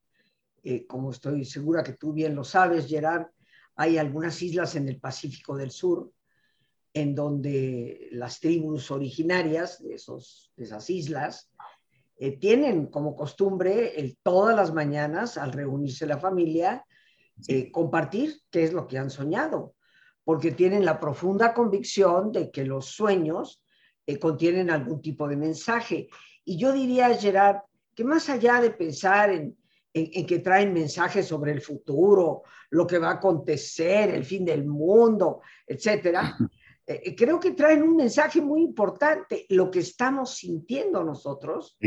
eh, 0.63 0.85
como 0.88 1.12
estoy 1.12 1.45
segura 1.45 1.83
que 1.83 1.93
tú 1.93 2.12
bien 2.12 2.35
lo 2.35 2.43
sabes, 2.43 2.88
Gerard, 2.88 3.27
hay 3.75 3.97
algunas 3.97 4.41
islas 4.41 4.75
en 4.75 4.89
el 4.89 5.00
Pacífico 5.00 5.55
del 5.55 5.71
Sur 5.71 6.12
en 6.95 7.15
donde 7.15 8.09
las 8.12 8.39
tribus 8.39 8.91
originarias 8.91 9.81
de, 9.81 9.95
esos, 9.95 10.51
de 10.55 10.65
esas 10.65 10.89
islas 10.89 11.51
eh, 12.17 12.38
tienen 12.38 12.88
como 12.88 13.15
costumbre 13.15 14.00
el, 14.00 14.17
todas 14.21 14.55
las 14.55 14.73
mañanas, 14.73 15.38
al 15.38 15.53
reunirse 15.53 16.05
la 16.05 16.19
familia, 16.19 16.85
compartir 17.71 18.41
qué 18.51 18.63
es 18.63 18.73
lo 18.73 18.88
que 18.88 19.00
han 19.00 19.09
soñado 19.09 19.73
porque 20.24 20.51
tienen 20.51 20.86
la 20.86 21.00
profunda 21.00 21.53
convicción 21.53 22.32
de 22.32 22.50
que 22.50 22.65
los 22.65 22.88
sueños 22.88 23.63
eh, 24.06 24.20
contienen 24.20 24.70
algún 24.70 25.01
tipo 25.01 25.27
de 25.27 25.38
mensaje. 25.38 26.08
Y 26.46 26.58
yo 26.58 26.72
diría, 26.72 27.15
Gerard, 27.15 27.58
que 27.96 28.03
más 28.03 28.30
allá 28.30 28.62
de 28.62 28.72
pensar 28.72 29.32
en, 29.32 29.56
que 29.94 30.39
traen 30.39 30.74
mensajes 30.74 31.27
sobre 31.27 31.51
el 31.51 31.62
futuro, 31.62 32.42
lo 32.72 32.88
que 32.88 32.98
va 32.98 33.10
a 33.10 33.13
acontecer, 33.15 34.10
el 34.10 34.25
fin 34.25 34.44
del 34.44 34.65
mundo, 34.65 35.42
etcétera, 35.68 36.36
eh, 36.88 37.01
eh, 37.06 37.15
creo 37.15 37.39
que 37.39 37.51
traen 37.51 37.84
un 37.84 37.96
mensaje 37.96 38.42
muy 38.42 38.62
importante, 38.63 39.46
lo 39.50 39.70
que 39.70 39.80
estamos 39.80 40.38
sintiendo 40.38 41.03
nosotros, 41.03 41.77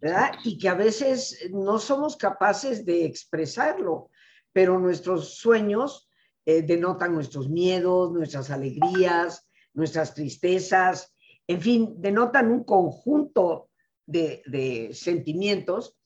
¿verdad? 0.00 0.32
Y 0.44 0.58
que 0.58 0.68
a 0.68 0.74
veces 0.74 1.48
no 1.52 1.78
somos 1.78 2.16
capaces 2.16 2.84
de 2.84 3.04
expresarlo, 3.04 4.10
pero 4.52 4.78
nuestros 4.80 5.36
sueños 5.36 6.08
eh, 6.44 6.62
denotan 6.62 7.14
nuestros 7.14 7.48
miedos, 7.48 8.12
nuestras 8.12 8.50
alegrías, 8.50 9.48
nuestras 9.74 10.14
tristezas, 10.14 11.14
en 11.46 11.60
fin, 11.60 11.94
denotan 11.98 12.50
un 12.50 12.64
conjunto 12.64 13.70
de, 14.06 14.42
de 14.46 14.90
sentimientos 14.92 15.96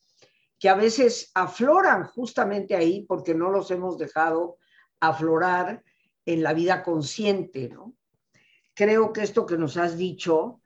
que 0.58 0.68
a 0.68 0.74
veces 0.74 1.30
afloran 1.34 2.04
justamente 2.04 2.74
ahí 2.74 3.04
porque 3.06 3.34
no 3.34 3.50
los 3.50 3.70
hemos 3.70 3.98
dejado 3.98 4.58
aflorar 5.00 5.82
en 6.24 6.42
la 6.42 6.54
vida 6.54 6.82
consciente, 6.82 7.68
¿no? 7.68 7.94
Creo 8.74 9.12
que 9.12 9.22
esto 9.22 9.46
que 9.46 9.56
nos 9.56 9.76
has 9.76 9.96
dicho 9.96 10.60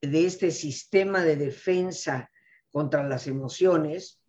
de 0.00 0.26
este 0.26 0.50
sistema 0.50 1.22
de 1.24 1.36
defensa 1.36 2.30
contra 2.70 3.02
las 3.02 3.26
emociones, 3.26 4.20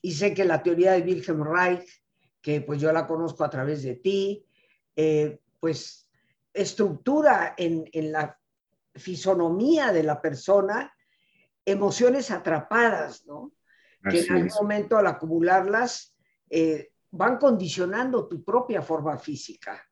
y 0.00 0.12
sé 0.12 0.32
que 0.32 0.44
la 0.44 0.62
teoría 0.62 0.92
de 0.92 1.02
Wilhelm 1.02 1.42
Reich, 1.42 1.86
que 2.48 2.62
pues 2.62 2.80
yo 2.80 2.90
la 2.92 3.06
conozco 3.06 3.44
a 3.44 3.50
través 3.50 3.82
de 3.82 3.96
ti, 3.96 4.42
eh, 4.96 5.38
pues 5.60 6.08
estructura 6.54 7.52
en, 7.58 7.84
en 7.92 8.10
la 8.10 8.40
fisonomía 8.94 9.92
de 9.92 10.02
la 10.02 10.22
persona 10.22 10.94
emociones 11.66 12.30
atrapadas, 12.30 13.26
¿no? 13.26 13.52
que 14.08 14.20
en 14.20 14.32
algún 14.32 14.52
momento 14.62 14.96
al 14.96 15.08
acumularlas 15.08 16.16
eh, 16.48 16.92
van 17.10 17.36
condicionando 17.36 18.26
tu 18.26 18.42
propia 18.42 18.80
forma 18.80 19.18
física. 19.18 19.86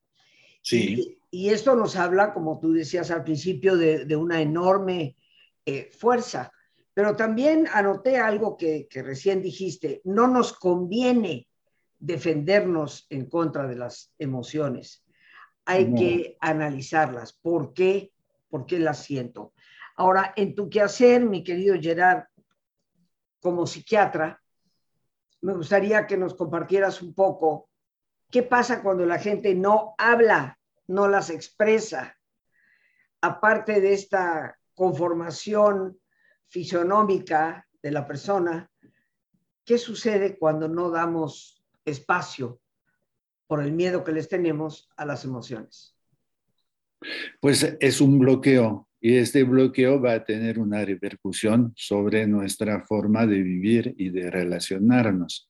Sí. 0.63 1.19
Y, 1.31 1.51
esto 1.51 1.77
nos 1.77 1.95
habla, 1.95 2.33
como 2.33 2.59
tú 2.59 2.73
decías 2.73 3.11
al 3.11 3.23
principio, 3.23 3.77
de, 3.77 4.17
una 4.17 4.41
enorme 4.41 5.19
eh, 5.67 5.91
fuerza. 5.93 6.51
Pero 6.95 7.17
también 7.17 7.69
anoté 7.71 8.17
algo 8.17 8.57
que, 8.57 8.89
recién 8.95 9.43
dijiste, 9.43 10.01
no 10.05 10.27
nos 10.27 10.55
conviene 10.55 11.46
defendernos 11.99 13.07
en 13.11 13.29
contra 13.29 13.67
de 13.67 13.77
las 13.77 14.15
emociones. 14.19 15.05
Hay 15.65 15.95
que 15.95 16.37
analizarlas. 16.41 17.33
¿Por 17.33 17.73
qué? 17.73 18.13
¿Por 18.49 18.67
qué 18.67 18.79
las 18.79 19.03
siento? 19.03 19.53
Ahora, 19.97 20.33
en 20.37 20.55
tu 20.55 20.69
quehacer, 20.69 21.25
mi 21.25 21.43
querido 21.43 21.77
Gerard, 21.81 22.25
como 23.41 23.67
psiquiatra, 23.67 24.41
me 25.41 25.55
gustaría 25.55 26.07
que 26.07 26.17
nos 26.17 26.35
compartieras 26.35 27.03
un 27.03 27.15
poco 27.15 27.69
qué 28.31 28.43
pasa 28.43 28.83
cuando 28.83 29.07
la 29.07 29.19
gente 29.19 29.55
no 29.55 29.95
habla, 29.99 30.59
no 30.87 31.09
las 31.09 31.31
expresa, 31.31 32.17
aparte 33.21 33.81
de 33.81 33.93
esta 33.93 34.59
conformación 34.75 35.99
fisionómica 36.47 37.67
de 37.83 37.91
la 37.91 38.07
persona, 38.07 38.71
¿qué 39.65 39.79
sucede 39.79 40.39
cuando 40.39 40.69
no 40.69 40.91
damos 40.91 41.56
espacio 41.87 42.61
por 43.47 43.63
el 43.63 43.73
miedo 43.73 44.05
que 44.05 44.13
les 44.13 44.29
tenemos 44.29 44.91
a 44.97 45.07
las 45.07 45.25
emociones? 45.25 45.97
Pues 47.41 47.77
es 47.81 48.01
un 48.01 48.19
bloqueo 48.19 48.89
y 49.01 49.17
este 49.17 49.45
bloqueo 49.45 50.01
va 50.01 50.15
a 50.15 50.25
tener 50.25 50.59
una 50.59 50.85
repercusión 50.85 51.73
sobre 51.77 52.27
nuestra 52.27 52.85
forma 52.87 53.27
de 53.27 53.43
vivir 53.43 53.95
y 53.97 54.11
de 54.11 54.31
relacionarnos. 54.31 55.49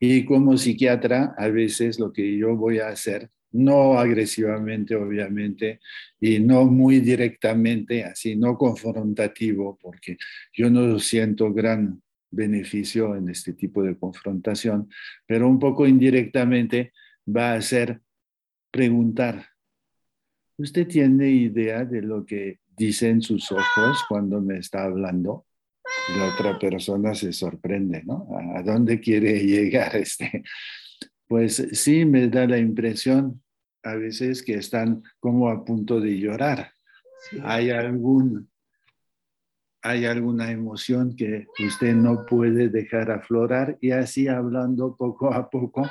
Y 0.00 0.24
como 0.24 0.56
psiquiatra, 0.56 1.34
a 1.36 1.48
veces 1.48 2.00
lo 2.00 2.12
que 2.12 2.36
yo 2.36 2.56
voy 2.56 2.80
a 2.80 2.88
hacer, 2.88 3.30
no 3.52 3.98
agresivamente, 3.98 4.96
obviamente, 4.96 5.80
y 6.18 6.40
no 6.40 6.64
muy 6.64 7.00
directamente, 7.00 8.02
así, 8.02 8.34
no 8.34 8.56
confrontativo, 8.56 9.78
porque 9.80 10.16
yo 10.52 10.70
no 10.70 10.98
siento 10.98 11.52
gran 11.52 12.01
beneficio 12.32 13.14
en 13.14 13.28
este 13.28 13.52
tipo 13.52 13.82
de 13.82 13.96
confrontación, 13.96 14.88
pero 15.26 15.48
un 15.48 15.58
poco 15.58 15.86
indirectamente 15.86 16.92
va 17.24 17.52
a 17.52 17.62
ser 17.62 18.00
preguntar, 18.72 19.46
¿usted 20.58 20.88
tiene 20.88 21.30
idea 21.30 21.84
de 21.84 22.02
lo 22.02 22.26
que 22.26 22.62
dicen 22.76 23.22
sus 23.22 23.50
ojos 23.52 24.04
cuando 24.08 24.40
me 24.40 24.58
está 24.58 24.84
hablando. 24.84 25.46
La 26.16 26.34
otra 26.34 26.58
persona 26.58 27.14
se 27.14 27.32
sorprende, 27.32 28.02
¿no? 28.04 28.28
¿A 28.56 28.62
dónde 28.62 29.00
quiere 29.00 29.38
llegar 29.46 29.96
este? 29.96 30.42
Pues 31.26 31.68
sí, 31.72 32.04
me 32.04 32.28
da 32.28 32.46
la 32.46 32.58
impresión 32.58 33.42
a 33.82 33.94
veces 33.94 34.42
que 34.42 34.54
están 34.54 35.02
como 35.18 35.48
a 35.48 35.64
punto 35.64 36.00
de 36.00 36.18
llorar. 36.18 36.72
Hay 37.42 37.70
algún 37.70 38.50
hay 39.82 40.04
alguna 40.04 40.50
emoción 40.50 41.16
que 41.16 41.46
usted 41.58 41.94
no 41.94 42.24
puede 42.24 42.68
dejar 42.68 43.10
aflorar 43.10 43.76
y 43.80 43.90
así 43.90 44.28
hablando 44.28 44.96
poco 44.96 45.34
a 45.34 45.50
poco, 45.50 45.88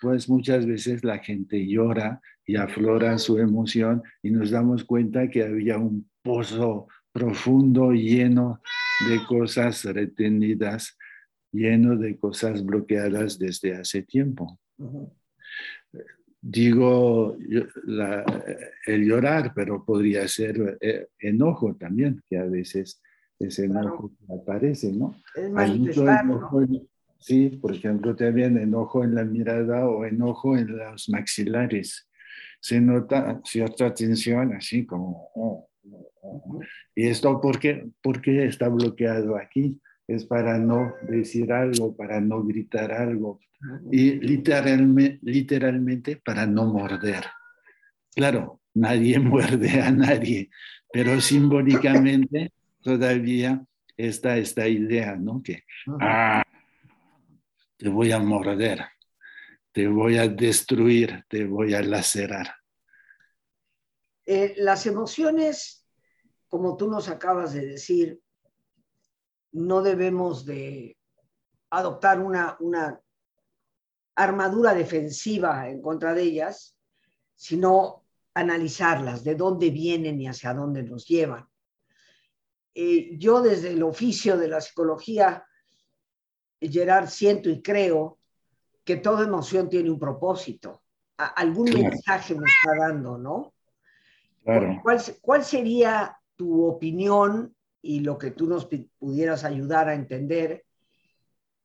pues 0.00 0.28
muchas 0.28 0.66
veces 0.66 1.04
la 1.04 1.18
gente 1.18 1.66
llora 1.66 2.20
y 2.46 2.56
aflora 2.56 3.18
su 3.18 3.38
emoción 3.38 4.02
y 4.22 4.30
nos 4.30 4.50
damos 4.50 4.84
cuenta 4.84 5.28
que 5.28 5.42
había 5.44 5.76
un 5.76 6.08
pozo 6.22 6.88
profundo 7.12 7.92
lleno 7.92 8.60
de 9.08 9.18
cosas 9.26 9.84
retenidas, 9.84 10.96
lleno 11.52 11.96
de 11.96 12.18
cosas 12.18 12.64
bloqueadas 12.64 13.38
desde 13.38 13.74
hace 13.76 14.02
tiempo. 14.02 14.58
Digo 16.40 17.36
el 18.86 19.04
llorar, 19.04 19.52
pero 19.54 19.84
podría 19.84 20.26
ser 20.28 20.78
eh, 20.80 21.08
enojo 21.18 21.74
también, 21.74 22.22
que 22.28 22.38
a 22.38 22.44
veces 22.44 23.00
ese 23.38 23.66
enojo 23.66 24.12
aparece, 24.28 24.92
¿no? 24.92 25.14
sí, 27.18 27.50
por 27.50 27.74
ejemplo, 27.74 28.14
también 28.16 28.58
enojo 28.58 29.04
en 29.04 29.14
la 29.14 29.24
mirada 29.24 29.88
o 29.88 30.04
enojo 30.04 30.56
en 30.56 30.76
los 30.76 31.08
maxilares. 31.08 32.08
Se 32.60 32.80
nota 32.80 33.40
cierta 33.44 33.92
tensión, 33.94 34.54
así 34.54 34.86
como, 34.86 35.30
oh, 35.34 35.68
¿Y 36.94 37.06
esto 37.08 37.40
por 37.40 37.58
qué, 37.58 37.90
está 38.44 38.68
bloqueado 38.68 39.36
aquí? 39.36 39.80
Es 40.06 40.24
para 40.24 40.58
no 40.58 40.94
decir 41.08 41.52
algo, 41.52 41.96
para 41.96 42.20
no 42.20 42.42
gritar 42.44 42.92
algo 42.92 43.40
y 43.90 44.12
literalmente, 44.12 45.18
literalmente 45.22 46.16
para 46.16 46.46
no 46.46 46.66
morder. 46.66 47.24
Claro, 48.14 48.60
nadie 48.74 49.18
muerde 49.20 49.80
a 49.80 49.90
nadie, 49.90 50.50
pero 50.92 51.20
simbólicamente 51.20 52.52
todavía 52.86 53.66
está 53.96 54.36
esta 54.36 54.68
idea, 54.68 55.16
¿no? 55.16 55.42
Que 55.42 55.64
ah, 56.00 56.44
te 57.76 57.88
voy 57.88 58.12
a 58.12 58.20
morder, 58.20 58.86
te 59.72 59.88
voy 59.88 60.18
a 60.18 60.28
destruir, 60.28 61.24
te 61.28 61.44
voy 61.46 61.74
a 61.74 61.82
lacerar. 61.82 62.54
Eh, 64.24 64.54
las 64.58 64.86
emociones 64.86 65.84
como 66.48 66.76
tú 66.76 66.88
nos 66.88 67.08
acabas 67.08 67.54
de 67.54 67.66
decir, 67.66 68.22
no 69.52 69.82
debemos 69.82 70.44
de 70.46 70.96
adoptar 71.70 72.20
una, 72.20 72.56
una 72.60 73.00
armadura 74.14 74.72
defensiva 74.74 75.68
en 75.68 75.82
contra 75.82 76.14
de 76.14 76.22
ellas, 76.22 76.76
sino 77.34 78.04
analizarlas, 78.32 79.24
de 79.24 79.34
dónde 79.34 79.70
vienen 79.70 80.20
y 80.20 80.28
hacia 80.28 80.54
dónde 80.54 80.84
nos 80.84 81.06
llevan. 81.06 81.48
Eh, 82.78 83.16
yo 83.16 83.40
desde 83.40 83.70
el 83.70 83.82
oficio 83.82 84.36
de 84.36 84.48
la 84.48 84.60
psicología, 84.60 85.46
Gerard, 86.60 87.08
siento 87.08 87.48
y 87.48 87.62
creo 87.62 88.18
que 88.84 88.96
toda 88.96 89.24
emoción 89.24 89.70
tiene 89.70 89.90
un 89.90 89.98
propósito, 89.98 90.82
algún 91.16 91.70
mensaje 91.70 92.34
me 92.34 92.44
está 92.44 92.76
dando, 92.78 93.16
¿no? 93.16 93.54
¿Cuál, 94.82 95.02
¿Cuál 95.22 95.42
sería 95.42 96.18
tu 96.36 96.66
opinión 96.66 97.56
y 97.80 98.00
lo 98.00 98.18
que 98.18 98.32
tú 98.32 98.46
nos 98.46 98.68
pudieras 98.98 99.44
ayudar 99.44 99.88
a 99.88 99.94
entender 99.94 100.66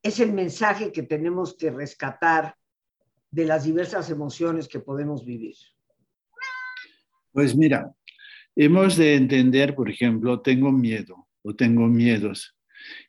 es 0.02 0.22
el 0.22 0.32
mensaje 0.32 0.94
que 0.94 1.04
tenemos 1.04 1.56
que 1.56 1.72
rescatar 1.72 2.56
de 3.30 3.46
las 3.46 3.66
diversas 3.66 4.10
emociones 4.10 4.68
que 4.68 4.80
podemos 4.80 5.26
vivir. 5.26 5.56
Pues 7.32 7.56
mira, 7.56 7.94
hemos 8.56 8.98
de 8.98 9.16
entender, 9.16 9.76
por 9.76 9.90
ejemplo, 9.90 10.42
tengo 10.42 10.72
miedo 10.72 11.28
o 11.44 11.56
tengo 11.56 11.88
miedos 11.88 12.56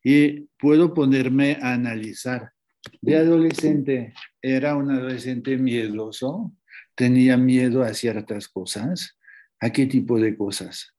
y 0.03 0.49
puedo 0.59 0.95
ponerme 0.95 1.59
a 1.61 1.75
analizar. 1.75 2.53
De 3.01 3.17
adolescente 3.17 4.13
era 4.41 4.77
un 4.77 4.91
adolescente 4.91 5.57
miedoso, 5.57 6.53
tenía 6.95 7.37
miedo 7.37 7.83
a 7.83 7.95
ciertas 7.95 8.49
cosas. 8.49 9.19
¿A 9.61 9.71
qué 9.71 9.87
tipo 9.87 10.19
de 10.19 10.37
cosas? 10.37 10.93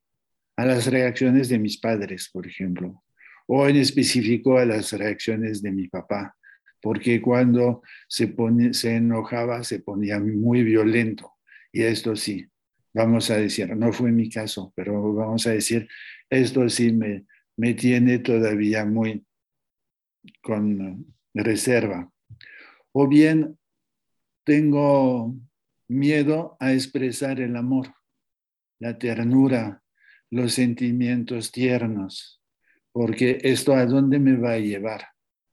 a 0.55 0.65
las 0.65 0.87
reacciones 0.87 1.49
de 1.49 1.59
mis 1.59 1.77
padres, 1.79 2.29
por 2.31 2.47
ejemplo, 2.47 3.03
o 3.47 3.67
en 3.67 3.77
específico 3.77 4.57
a 4.57 4.65
las 4.65 4.91
reacciones 4.93 5.61
de 5.61 5.71
mi 5.71 5.87
papá, 5.87 6.35
porque 6.81 7.21
cuando 7.21 7.81
se, 8.07 8.33
enojaba 8.83 9.63
se 9.63 9.79
ponía 9.79 10.19
muy 10.19 10.63
violento. 10.63 11.33
Y 11.71 11.83
esto 11.83 12.15
sí, 12.15 12.47
vamos 12.93 13.29
a 13.31 13.37
decir, 13.37 13.75
no 13.75 13.91
fue 13.91 14.11
mi 14.11 14.29
caso, 14.29 14.71
pero 14.75 15.13
vamos 15.13 15.47
a 15.47 15.51
decir, 15.51 15.87
esto 16.29 16.69
sí 16.69 16.91
me, 16.91 17.25
me 17.57 17.73
tiene 17.73 18.19
todavía 18.19 18.85
muy 18.85 19.25
con 20.41 21.13
reserva. 21.33 22.11
O 22.91 23.07
bien 23.07 23.57
tengo 24.45 25.35
miedo 25.87 26.57
a 26.59 26.73
expresar 26.73 27.39
el 27.39 27.55
amor, 27.55 27.93
la 28.79 28.97
ternura, 28.97 29.81
los 30.29 30.53
sentimientos 30.53 31.51
tiernos, 31.51 32.41
porque 32.91 33.39
esto 33.43 33.73
a 33.73 33.85
dónde 33.85 34.19
me 34.19 34.35
va 34.35 34.53
a 34.53 34.59
llevar, 34.59 35.07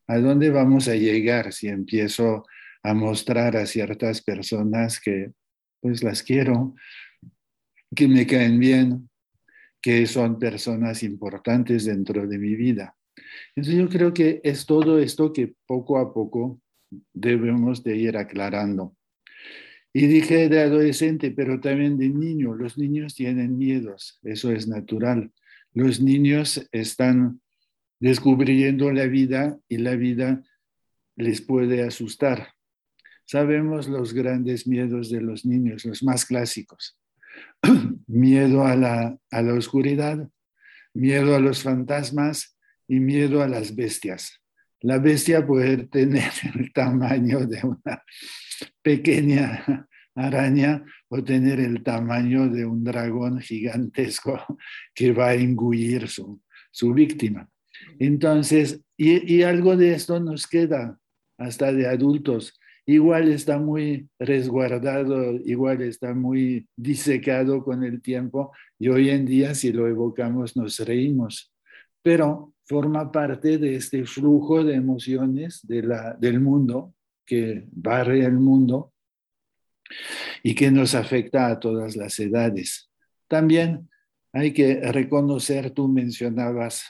a 0.06 0.18
dónde 0.18 0.50
vamos 0.50 0.88
a 0.88 0.94
llegar 0.94 1.52
si 1.52 1.68
empiezo 1.68 2.44
a 2.82 2.94
mostrar 2.94 3.56
a 3.56 3.66
ciertas 3.66 4.22
personas 4.22 5.00
que 5.00 5.32
pues 5.80 6.02
las 6.02 6.22
quiero, 6.22 6.74
que 7.94 8.08
me 8.08 8.26
caen 8.26 8.58
bien, 8.58 9.10
que 9.80 10.06
son 10.06 10.38
personas 10.38 11.02
importantes 11.02 11.84
dentro 11.84 12.26
de 12.26 12.38
mi 12.38 12.54
vida. 12.54 12.96
Entonces 13.54 13.80
yo 13.80 13.88
creo 13.88 14.12
que 14.12 14.40
es 14.44 14.66
todo 14.66 14.98
esto 14.98 15.32
que 15.32 15.54
poco 15.66 15.98
a 15.98 16.12
poco 16.12 16.60
debemos 17.12 17.82
de 17.82 17.96
ir 17.96 18.16
aclarando. 18.16 18.96
Y 19.92 20.06
dije 20.06 20.48
de 20.48 20.60
adolescente, 20.60 21.32
pero 21.32 21.60
también 21.60 21.98
de 21.98 22.08
niño. 22.08 22.54
Los 22.54 22.78
niños 22.78 23.14
tienen 23.14 23.58
miedos, 23.58 24.20
eso 24.22 24.52
es 24.52 24.68
natural. 24.68 25.32
Los 25.72 26.00
niños 26.00 26.68
están 26.70 27.40
descubriendo 27.98 28.92
la 28.92 29.06
vida 29.06 29.58
y 29.68 29.78
la 29.78 29.96
vida 29.96 30.42
les 31.16 31.40
puede 31.40 31.82
asustar. 31.82 32.54
Sabemos 33.24 33.88
los 33.88 34.12
grandes 34.12 34.66
miedos 34.66 35.10
de 35.10 35.20
los 35.20 35.44
niños, 35.44 35.84
los 35.84 36.02
más 36.02 36.24
clásicos. 36.24 36.99
miedo 38.06 38.64
a 38.64 38.76
la, 38.76 39.16
a 39.30 39.42
la 39.42 39.54
oscuridad, 39.54 40.28
miedo 40.94 41.34
a 41.34 41.40
los 41.40 41.62
fantasmas 41.62 42.56
y 42.88 43.00
miedo 43.00 43.42
a 43.42 43.48
las 43.48 43.74
bestias. 43.74 44.40
La 44.80 44.98
bestia 44.98 45.46
puede 45.46 45.86
tener 45.88 46.32
el 46.54 46.72
tamaño 46.72 47.46
de 47.46 47.60
una 47.62 48.02
pequeña 48.82 49.86
araña 50.14 50.84
o 51.08 51.22
tener 51.22 51.60
el 51.60 51.82
tamaño 51.82 52.48
de 52.48 52.64
un 52.64 52.84
dragón 52.84 53.40
gigantesco 53.40 54.38
que 54.94 55.12
va 55.12 55.28
a 55.28 55.34
engullir 55.34 56.08
su, 56.08 56.40
su 56.70 56.92
víctima. 56.92 57.48
Entonces, 57.98 58.82
y, 58.96 59.34
y, 59.34 59.42
algo 59.42 59.76
de 59.76 59.94
esto 59.94 60.20
nos 60.20 60.46
queda 60.46 60.98
hasta 61.38 61.72
de 61.72 61.88
adultos. 61.88 62.59
Igual 62.86 63.28
está 63.28 63.58
muy 63.58 64.08
resguardado, 64.18 65.32
igual 65.44 65.82
está 65.82 66.14
muy 66.14 66.66
disecado 66.76 67.62
con 67.62 67.84
el 67.84 68.00
tiempo 68.00 68.52
y 68.78 68.88
hoy 68.88 69.10
en 69.10 69.26
día 69.26 69.54
si 69.54 69.72
lo 69.72 69.86
evocamos 69.86 70.56
nos 70.56 70.78
reímos, 70.80 71.52
pero 72.02 72.54
forma 72.64 73.10
parte 73.12 73.58
de 73.58 73.76
este 73.76 74.04
flujo 74.04 74.64
de 74.64 74.74
emociones 74.74 75.60
del 75.66 76.40
mundo 76.40 76.94
que 77.26 77.66
barre 77.70 78.24
el 78.24 78.38
mundo 78.38 78.92
y 80.42 80.54
que 80.54 80.70
nos 80.70 80.94
afecta 80.94 81.48
a 81.48 81.60
todas 81.60 81.96
las 81.96 82.18
edades. 82.18 82.90
También 83.28 83.88
hay 84.32 84.52
que 84.52 84.80
reconocer, 84.92 85.70
tú 85.70 85.88
mencionabas 85.88 86.84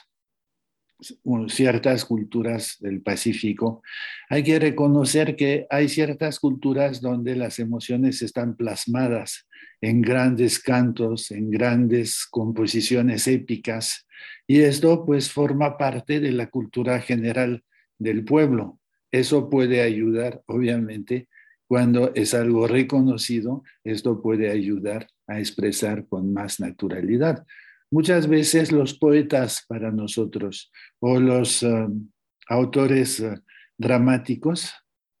ciertas 1.47 2.05
culturas 2.05 2.77
del 2.79 3.01
Pacífico, 3.01 3.81
hay 4.29 4.43
que 4.43 4.59
reconocer 4.59 5.35
que 5.35 5.65
hay 5.69 5.89
ciertas 5.89 6.39
culturas 6.39 7.01
donde 7.01 7.35
las 7.35 7.59
emociones 7.59 8.21
están 8.21 8.55
plasmadas 8.55 9.47
en 9.81 10.01
grandes 10.01 10.59
cantos, 10.59 11.31
en 11.31 11.49
grandes 11.49 12.25
composiciones 12.29 13.27
épicas, 13.27 14.05
y 14.47 14.61
esto 14.61 15.05
pues 15.05 15.31
forma 15.31 15.77
parte 15.77 16.19
de 16.19 16.31
la 16.31 16.47
cultura 16.47 16.99
general 16.99 17.63
del 17.97 18.23
pueblo. 18.23 18.79
Eso 19.11 19.49
puede 19.49 19.81
ayudar, 19.81 20.41
obviamente, 20.45 21.27
cuando 21.67 22.13
es 22.15 22.33
algo 22.33 22.67
reconocido, 22.67 23.63
esto 23.83 24.21
puede 24.21 24.49
ayudar 24.51 25.07
a 25.25 25.39
expresar 25.39 26.05
con 26.05 26.33
más 26.33 26.59
naturalidad. 26.59 27.45
Muchas 27.91 28.27
veces 28.27 28.71
los 28.71 28.93
poetas 28.93 29.65
para 29.67 29.91
nosotros 29.91 30.71
o 30.99 31.19
los 31.19 31.61
um, 31.63 32.09
autores 32.47 33.19
uh, 33.19 33.35
dramáticos 33.77 34.73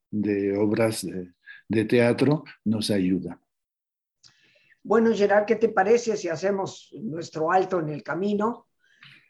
de 0.09 0.57
obras 0.57 1.05
de, 1.05 1.33
de, 1.67 1.85
teatro 1.85 2.43
nos 2.65 2.89
ayudan. 2.89 3.39
Bueno, 4.83 5.13
Gerard, 5.13 5.45
¿qué 5.45 5.55
te 5.55 5.69
parece 5.69 6.17
si 6.17 6.27
hacemos 6.27 6.89
nuestro 7.03 7.51
alto 7.51 7.79
en 7.79 7.89
el 7.89 8.03
camino 8.03 8.67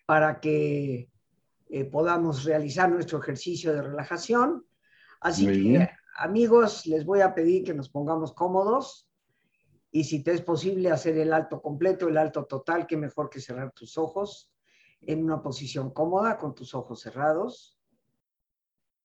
para 0.05 0.39
que 0.39 1.09
eh, 1.73 1.85
podamos 1.85 2.43
realizar 2.43 2.91
nuestro 2.91 3.19
ejercicio 3.19 3.73
de 3.73 3.81
relajación. 3.81 4.65
Así 5.21 5.45
que, 5.45 5.89
amigos, 6.17 6.85
les 6.85 7.05
voy 7.05 7.21
a 7.21 7.33
pedir 7.33 7.63
que 7.63 7.73
nos 7.73 7.87
pongamos 7.87 8.33
cómodos 8.33 9.07
y 9.91 10.05
si 10.05 10.23
te 10.23 10.31
es 10.31 10.41
posible 10.41 10.89
hacer 10.89 11.17
el 11.17 11.33
alto 11.33 11.61
completo, 11.61 12.07
el 12.07 12.17
alto 12.17 12.45
total, 12.45 12.87
que 12.87 12.95
mejor 12.95 13.29
que 13.29 13.41
cerrar 13.41 13.73
tus 13.73 13.97
ojos 13.97 14.49
en 15.01 15.23
una 15.23 15.41
posición 15.41 15.91
cómoda 15.91 16.37
con 16.37 16.55
tus 16.55 16.73
ojos 16.73 17.01
cerrados. 17.01 17.77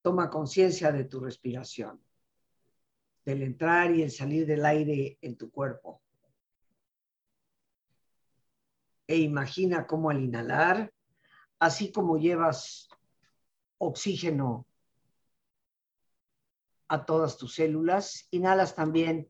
Toma 0.01 0.29
conciencia 0.29 0.91
de 0.93 1.03
tu 1.03 1.19
respiración, 1.19 2.01
del 3.25 3.41
entrar 3.43 3.93
y 3.93 4.03
el 4.03 4.11
salir 4.11 4.45
del 4.45 4.65
aire 4.65 5.17
en 5.21 5.35
tu 5.35 5.51
cuerpo. 5.51 6.01
E 9.07 9.17
imagina 9.17 9.85
cómo 9.85 10.09
al 10.09 10.21
inhalar 10.21 10.93
así 11.59 11.91
como 11.91 12.17
llevas 12.17 12.87
oxígeno 13.77 14.65
a 16.87 17.05
todas 17.05 17.37
tus 17.37 17.55
células, 17.55 18.27
inhalas 18.31 18.75
también 18.75 19.29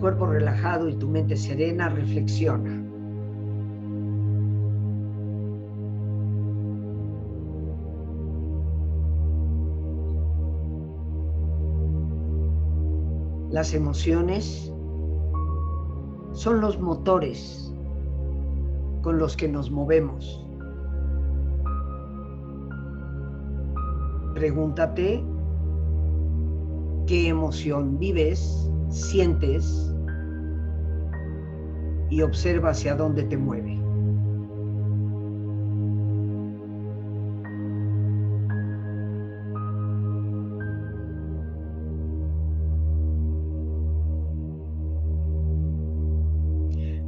Cuerpo 0.00 0.26
relajado 0.26 0.88
y 0.88 0.94
tu 0.94 1.08
mente 1.08 1.36
serena, 1.36 1.88
reflexiona. 1.90 2.82
Las 13.50 13.74
emociones 13.74 14.72
son 16.32 16.60
los 16.60 16.80
motores 16.80 17.74
con 19.02 19.18
los 19.18 19.36
que 19.36 19.48
nos 19.48 19.70
movemos. 19.70 20.46
Pregúntate 24.34 25.22
qué 27.06 27.28
emoción 27.28 27.98
vives 27.98 28.70
sientes 28.88 29.89
y 32.10 32.22
observa 32.22 32.70
hacia 32.70 32.96
dónde 32.96 33.22
te 33.22 33.36
mueve. 33.36 33.78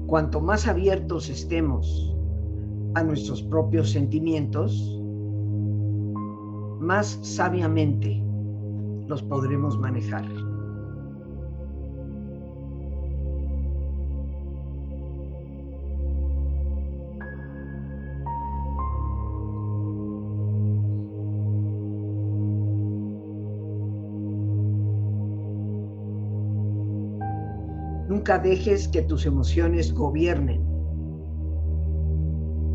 Cuanto 0.06 0.40
más 0.42 0.68
abiertos 0.68 1.30
estemos 1.30 2.14
a 2.94 3.02
nuestros 3.02 3.42
propios 3.44 3.90
sentimientos, 3.90 5.00
más 6.80 7.18
sabiamente 7.22 8.22
los 9.06 9.22
podremos 9.22 9.78
manejar. 9.78 10.51
Nunca 28.22 28.38
dejes 28.38 28.86
que 28.86 29.02
tus 29.02 29.26
emociones 29.26 29.92
gobiernen, 29.92 30.64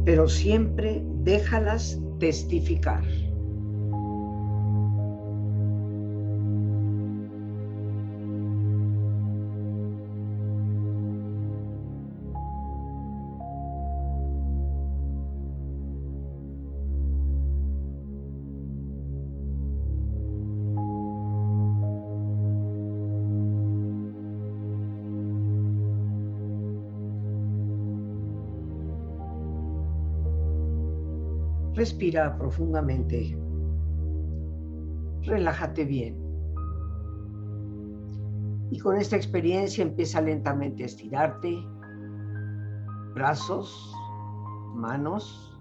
pero 0.04 0.28
siempre 0.28 1.02
déjalas 1.24 1.98
testificar. 2.20 3.02
Respira 31.78 32.36
profundamente. 32.40 33.38
Relájate 35.22 35.86
bien. 35.86 36.18
Y 38.72 38.80
con 38.80 38.98
esta 38.98 39.16
experiencia 39.16 39.84
empieza 39.84 40.20
lentamente 40.20 40.82
a 40.82 40.86
estirarte. 40.88 41.56
Brazos, 43.14 43.94
manos, 44.74 45.56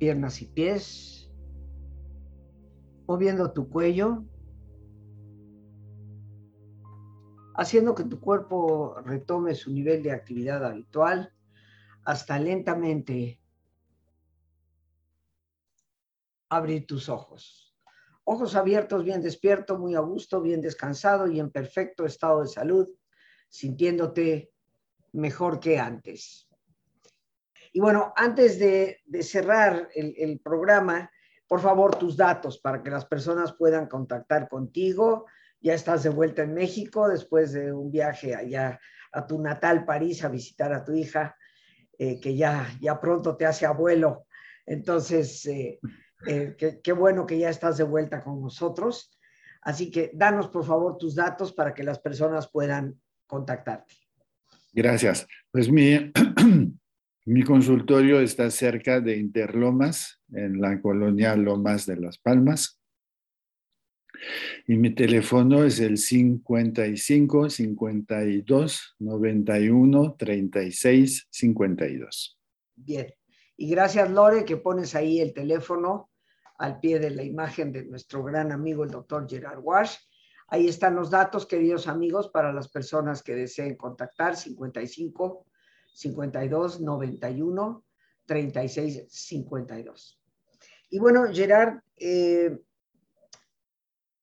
piernas 0.00 0.42
y 0.42 0.46
pies. 0.46 1.30
Moviendo 3.06 3.52
tu 3.52 3.68
cuello. 3.68 4.24
Haciendo 7.54 7.94
que 7.94 8.02
tu 8.02 8.18
cuerpo 8.18 8.96
retome 9.04 9.54
su 9.54 9.72
nivel 9.72 10.02
de 10.02 10.10
actividad 10.10 10.64
habitual 10.64 11.32
hasta 12.08 12.38
lentamente 12.38 13.38
abrir 16.48 16.86
tus 16.86 17.10
ojos. 17.10 17.76
Ojos 18.24 18.56
abiertos, 18.56 19.04
bien 19.04 19.20
despierto, 19.20 19.78
muy 19.78 19.94
a 19.94 20.00
gusto, 20.00 20.40
bien 20.40 20.62
descansado 20.62 21.26
y 21.26 21.38
en 21.38 21.50
perfecto 21.50 22.06
estado 22.06 22.40
de 22.40 22.48
salud, 22.48 22.88
sintiéndote 23.50 24.50
mejor 25.12 25.60
que 25.60 25.78
antes. 25.78 26.48
Y 27.74 27.80
bueno, 27.80 28.14
antes 28.16 28.58
de, 28.58 29.02
cerrar 29.20 29.90
el, 29.94 30.14
el 30.16 30.40
programa, 30.40 31.10
por 31.46 31.60
favor, 31.60 31.94
tus 31.96 32.16
datos 32.16 32.56
para 32.56 32.82
que 32.82 32.88
las 32.88 33.04
personas 33.04 33.52
puedan 33.52 33.86
contactar 33.86 34.48
contigo. 34.48 35.26
Ya 35.60 35.74
estás 35.74 36.04
de 36.04 36.08
vuelta 36.08 36.40
en 36.40 36.54
México 36.54 37.06
después 37.06 37.52
de 37.52 37.70
un 37.70 37.90
viaje 37.90 38.34
allá 38.34 38.80
a 39.12 39.26
tu 39.26 39.38
natal 39.42 39.84
París 39.84 40.24
a 40.24 40.30
visitar 40.30 40.72
a 40.72 40.82
tu 40.82 40.94
hija. 40.94 41.36
Eh, 42.00 42.20
que 42.20 42.36
ya, 42.36 42.72
ya 42.80 43.00
pronto 43.00 43.36
te 43.36 43.44
hace 43.44 43.66
abuelo. 43.66 44.26
Entonces, 44.64 45.44
eh, 45.46 45.80
eh, 46.28 46.54
qué 46.82 46.92
bueno 46.92 47.26
que 47.26 47.38
ya 47.38 47.50
estás 47.50 47.76
de 47.76 47.84
vuelta 47.84 48.22
con 48.22 48.40
nosotros. 48.40 49.18
Así 49.62 49.90
que 49.90 50.12
danos, 50.14 50.48
por 50.48 50.64
favor, 50.64 50.96
tus 50.96 51.16
datos 51.16 51.52
para 51.52 51.74
que 51.74 51.82
las 51.82 51.98
personas 51.98 52.48
puedan 52.52 53.00
contactarte. 53.26 53.94
Gracias. 54.72 55.26
Pues 55.50 55.68
mi, 55.68 56.12
mi 57.26 57.42
consultorio 57.42 58.20
está 58.20 58.48
cerca 58.50 59.00
de 59.00 59.16
Interlomas, 59.16 60.20
en 60.32 60.60
la 60.60 60.80
colonia 60.80 61.34
Lomas 61.34 61.84
de 61.84 61.96
las 61.96 62.18
Palmas. 62.18 62.77
Y 64.66 64.76
mi 64.76 64.94
teléfono 64.94 65.64
es 65.64 65.80
el 65.80 65.98
55 65.98 67.50
52 67.50 68.96
91 68.98 70.14
36 70.18 71.28
52. 71.30 72.38
Bien. 72.76 73.14
Y 73.56 73.70
gracias, 73.70 74.10
Lore, 74.10 74.44
que 74.44 74.56
pones 74.56 74.94
ahí 74.94 75.20
el 75.20 75.32
teléfono 75.32 76.10
al 76.58 76.80
pie 76.80 76.98
de 76.98 77.10
la 77.10 77.22
imagen 77.22 77.72
de 77.72 77.84
nuestro 77.84 78.22
gran 78.22 78.52
amigo, 78.52 78.84
el 78.84 78.90
doctor 78.90 79.28
Gerard 79.28 79.60
Wash. 79.62 79.96
Ahí 80.48 80.68
están 80.68 80.94
los 80.94 81.10
datos, 81.10 81.46
queridos 81.46 81.88
amigos, 81.88 82.28
para 82.28 82.52
las 82.52 82.68
personas 82.68 83.22
que 83.22 83.34
deseen 83.34 83.76
contactar, 83.76 84.36
55 84.36 85.46
52 85.92 86.80
91 86.80 87.84
36 88.26 89.06
52. 89.08 90.20
Y 90.90 90.98
bueno, 90.98 91.26
Gerard, 91.32 91.80
eh, 91.96 92.58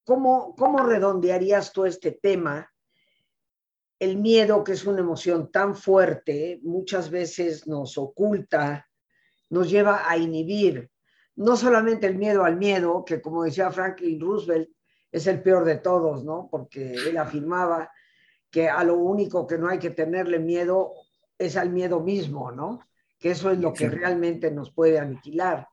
¿Cómo, 0.06 0.78
redondearías 0.86 1.74
tú 1.74 1.86
este 1.86 2.12
tema? 2.12 2.72
El 3.98 4.18
miedo, 4.18 4.63
que 4.63 4.74
es 4.74 4.86
una 4.86 5.00
emoción 5.00 5.52
tan 5.52 5.76
fuerte, 5.76 6.60
muchas 6.62 7.10
veces 7.10 7.65
nos 7.65 7.98
oculta, 7.98 8.88
nos 9.50 9.70
lleva 9.70 10.08
a 10.08 10.15
inhibir. 10.15 10.91
No 11.38 11.58
solamente 11.58 12.06
el 12.06 12.18
miedo 12.18 12.44
al 12.44 12.56
miedo, 12.56 13.04
que 13.04 13.20
como 13.20 13.44
decía 13.44 13.72
Franklin 13.72 14.22
Roosevelt, 14.22 14.70
es 15.12 15.26
el 15.26 15.41
peor 15.41 15.65
de 15.65 15.78
todos, 15.78 16.24
¿no? 16.24 16.50
Porque 16.52 16.94
él 16.94 17.18
afirmaba 17.18 17.89
que 18.52 18.70
a 18.70 18.84
lo 18.84 18.98
único 18.98 19.48
que 19.48 19.58
no 19.58 19.70
hay 19.70 19.80
que 19.80 19.89
tenerle 19.89 20.38
miedo 20.38 20.94
es 21.38 21.58
al 21.58 21.72
miedo 21.72 22.00
mismo, 22.00 22.52
¿no? 22.52 22.80
Que 23.18 23.32
eso 23.32 23.50
es 23.50 23.58
lo 23.58 23.74
que 23.74 23.89
realmente 23.89 24.52
nos 24.52 24.72
puede 24.72 25.00
aniquilar 25.00 25.68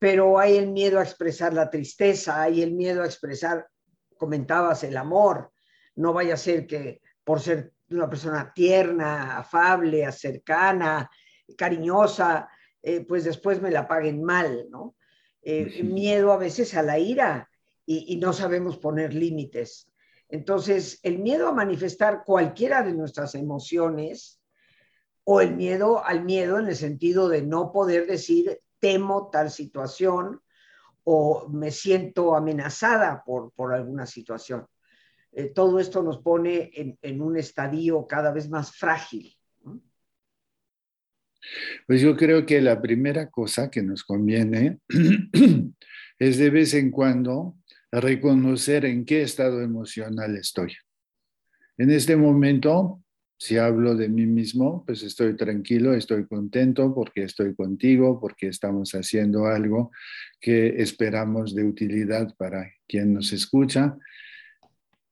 pero 0.00 0.38
hay 0.38 0.56
el 0.56 0.68
miedo 0.72 0.98
a 0.98 1.02
expresar 1.02 1.52
la 1.52 1.68
tristeza, 1.68 2.40
hay 2.40 2.62
el 2.62 2.72
miedo 2.72 3.02
a 3.02 3.06
expresar, 3.06 3.68
comentabas, 4.16 4.82
el 4.82 4.96
amor. 4.96 5.52
No 5.94 6.14
vaya 6.14 6.34
a 6.34 6.38
ser 6.38 6.66
que 6.66 7.02
por 7.22 7.38
ser 7.38 7.74
una 7.90 8.08
persona 8.08 8.50
tierna, 8.54 9.36
afable, 9.36 10.10
cercana, 10.10 11.10
cariñosa, 11.54 12.48
eh, 12.82 13.04
pues 13.06 13.24
después 13.24 13.60
me 13.60 13.70
la 13.70 13.86
paguen 13.86 14.24
mal, 14.24 14.68
¿no? 14.70 14.96
Eh, 15.42 15.82
miedo 15.82 16.32
a 16.32 16.38
veces 16.38 16.74
a 16.74 16.82
la 16.82 16.98
ira 16.98 17.50
y, 17.84 18.14
y 18.14 18.16
no 18.16 18.32
sabemos 18.32 18.78
poner 18.78 19.12
límites. 19.12 19.92
Entonces, 20.30 20.98
el 21.02 21.18
miedo 21.18 21.46
a 21.46 21.52
manifestar 21.52 22.22
cualquiera 22.24 22.82
de 22.82 22.94
nuestras 22.94 23.34
emociones 23.34 24.40
o 25.24 25.42
el 25.42 25.56
miedo 25.56 26.02
al 26.02 26.24
miedo 26.24 26.58
en 26.58 26.68
el 26.68 26.76
sentido 26.76 27.28
de 27.28 27.42
no 27.42 27.70
poder 27.70 28.06
decir 28.06 28.60
temo 28.80 29.30
tal 29.30 29.50
situación 29.50 30.40
o 31.04 31.48
me 31.48 31.70
siento 31.70 32.34
amenazada 32.34 33.22
por, 33.24 33.52
por 33.52 33.72
alguna 33.72 34.06
situación. 34.06 34.66
Eh, 35.32 35.52
todo 35.54 35.78
esto 35.78 36.02
nos 36.02 36.18
pone 36.18 36.70
en, 36.74 37.20
un 37.20 37.36
estadio 37.36 38.06
cada 38.06 38.32
vez 38.32 38.48
más 38.48 38.74
frágil. 38.74 39.36
Pues 41.86 42.00
yo 42.00 42.16
creo 42.16 42.44
que 42.44 42.60
la 42.60 42.80
primera 42.80 43.30
cosa 43.30 43.70
que 43.70 43.82
nos 43.82 44.04
conviene 44.04 44.78
es 46.18 46.38
de 46.38 46.50
vez 46.50 46.74
en 46.74 46.90
cuando 46.90 47.56
reconocer 47.92 48.84
en 48.84 49.04
qué 49.04 49.22
estado 49.22 49.62
emocional 49.62 50.36
estoy. 50.36 50.76
En 51.78 51.90
este 51.90 52.16
momento 52.16 53.02
si 53.40 53.56
hablo 53.56 53.94
de 53.96 54.10
mí 54.10 54.26
mismo, 54.26 54.84
pues 54.84 55.02
estoy 55.02 55.34
tranquilo, 55.34 55.94
estoy 55.94 56.26
contento 56.26 56.94
porque 56.94 57.22
estoy 57.22 57.54
contigo, 57.54 58.20
porque 58.20 58.48
estamos 58.48 58.92
haciendo 58.92 59.46
algo 59.46 59.92
que 60.38 60.82
esperamos 60.82 61.54
de 61.54 61.64
utilidad 61.64 62.36
para 62.36 62.70
quien 62.86 63.14
nos 63.14 63.32
escucha. 63.32 63.96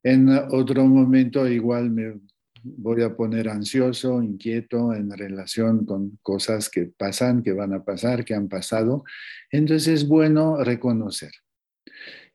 En 0.02 0.28
otro 0.28 0.84
momento 0.84 1.48
igual 1.48 1.90
me 1.90 2.20
voy 2.62 3.02
a 3.02 3.16
poner 3.16 3.48
ansioso, 3.48 4.22
inquieto 4.22 4.92
en 4.92 5.10
relación 5.10 5.86
con 5.86 6.18
cosas 6.20 6.68
que 6.68 6.84
pasan, 6.84 7.42
que 7.42 7.54
van 7.54 7.72
a 7.72 7.82
pasar, 7.82 8.26
que 8.26 8.34
han 8.34 8.48
pasado. 8.48 9.04
Entonces 9.50 10.02
es 10.02 10.06
bueno 10.06 10.62
reconocer. 10.62 11.32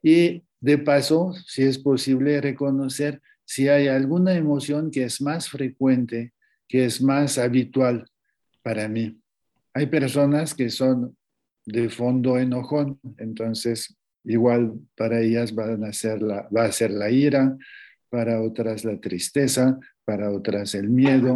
Y 0.02 0.44
de 0.60 0.80
paso, 0.80 1.34
si 1.46 1.62
es 1.62 1.78
posible, 1.78 2.42
reconocer 2.42 3.22
si 3.46 3.68
hay 3.68 3.88
alguna 3.88 4.34
emoción 4.34 4.92
que 4.92 5.04
es 5.04 5.22
más 5.22 5.50
frecuente, 5.50 6.34
que 6.68 6.86
es 6.86 7.02
más 7.02 7.38
habitual 7.38 8.08
para 8.62 8.88
mí. 8.88 9.20
Hay 9.74 9.88
personas 9.88 10.54
que 10.54 10.70
son 10.70 11.16
de 11.66 11.90
fondo 11.90 12.38
enojón, 12.38 13.00
entonces 13.18 13.96
igual 14.24 14.74
para 14.96 15.20
ellas 15.22 15.54
va 15.56 16.66
a 16.66 16.72
ser 16.72 16.92
la 16.92 17.12
ira, 17.12 17.58
para 18.10 18.42
otras 18.42 18.86
la 18.86 19.00
tristeza, 19.00 19.80
para 20.06 20.32
otras 20.32 20.76
el 20.76 20.90
miedo, 20.90 21.36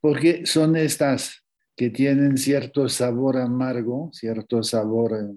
porque 0.00 0.46
son 0.46 0.76
estas 0.76 1.44
que 1.76 1.90
tienen 1.90 2.36
cierto 2.36 2.88
sabor 2.88 3.36
amargo, 3.36 4.10
cierto 4.12 4.62
sabor 4.62 5.12
eh, 5.12 5.34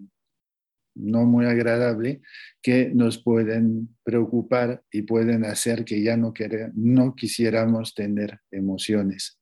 no 0.96 1.26
muy 1.26 1.46
agradable 1.46 2.22
que 2.62 2.92
nos 2.94 3.22
pueden 3.22 3.96
preocupar 4.04 4.84
y 4.92 5.04
pueden 5.04 5.46
hacer 5.46 5.86
que 5.86 6.02
ya 6.02 6.18
no, 6.18 6.34
no 6.74 7.16
quisiéramos 7.16 7.94
tener 7.94 8.40
emociones. 8.52 9.40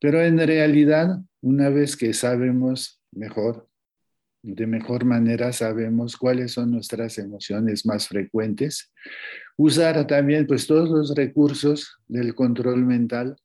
Pero 0.00 0.22
en 0.22 0.38
realidad, 0.38 1.20
una 1.40 1.68
vez 1.70 1.96
que 1.96 2.12
sabemos 2.12 3.02
mejor 3.12 3.68
de 4.42 4.66
mejor 4.66 5.04
manera 5.04 5.52
sabemos 5.52 6.16
cuáles 6.16 6.52
son 6.52 6.70
nuestras 6.70 7.18
emociones 7.18 7.84
más 7.84 8.08
frecuentes. 8.08 8.92
Usar 9.56 10.06
también 10.06 10.46
pues 10.46 10.66
todos 10.66 10.88
los 10.88 11.14
recursos 11.14 11.98
del 12.06 12.34
control 12.34 12.84
mental 12.84 13.36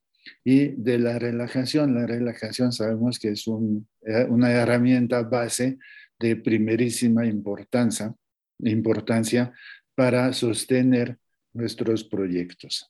y 0.43 0.69
de 0.69 0.99
la 0.99 1.19
relajación. 1.19 1.95
La 1.95 2.05
relajación 2.05 2.71
sabemos 2.71 3.19
que 3.19 3.29
es 3.29 3.45
eh, 3.47 4.25
una 4.29 4.51
herramienta 4.51 5.23
base 5.23 5.77
de 6.23 6.37
primerísima 6.37 7.25
importancia, 7.25 8.15
para 9.93 10.31
sostener 10.31 11.19
nuestros 11.53 12.05
proyectos. 12.05 12.89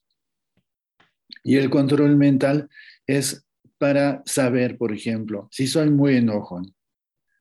Y 1.42 1.56
el 1.56 1.68
control 1.68 2.16
mental 2.16 2.68
es 3.06 3.44
para 3.76 4.22
saber, 4.24 4.78
por 4.78 4.92
ejemplo, 4.92 5.48
si 5.50 5.66
soy 5.66 5.90
muy 5.90 6.16
enojón, 6.16 6.74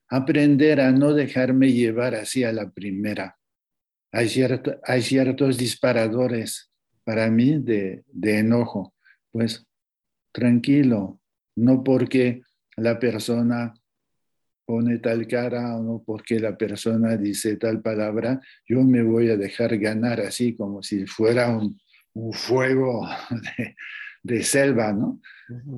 aprender 0.09 0.81
a 0.81 0.91
no 0.91 1.13
dejarme 1.13 1.71
llevar 1.71 2.15
así 2.15 2.43
a 2.43 2.51
la 2.51 2.71
primera. 2.71 3.37
Hay, 4.11 4.29
hay 4.83 5.01
ciertos 5.03 5.57
disparadores 5.57 6.71
para 7.03 7.29
mí 7.29 7.59
de, 7.59 8.03
de 8.07 8.39
enojo. 8.39 8.95
Pues 9.31 9.65
tranquilo, 10.31 11.19
no 11.55 11.83
porque 11.83 12.41
la 12.75 12.97
persona 12.99 13.73
pone 14.73 14.97
tal 14.97 15.27
cara 15.27 15.77
o 15.77 15.83
no 15.83 16.03
porque 16.03 16.39
la 16.39 16.57
persona 16.57 17.15
dice 17.15 17.57
tal 17.57 17.79
palabra, 17.79 18.41
yo 18.67 18.81
me 18.81 19.03
voy 19.03 19.29
a 19.29 19.37
dejar 19.37 19.77
ganar 19.77 20.19
así 20.19 20.55
como 20.55 20.81
si 20.81 21.05
fuera 21.05 21.55
un, 21.55 21.77
fuego 22.31 23.07
de, 24.23 24.41
selva, 24.41 24.91
¿no? 24.91 25.21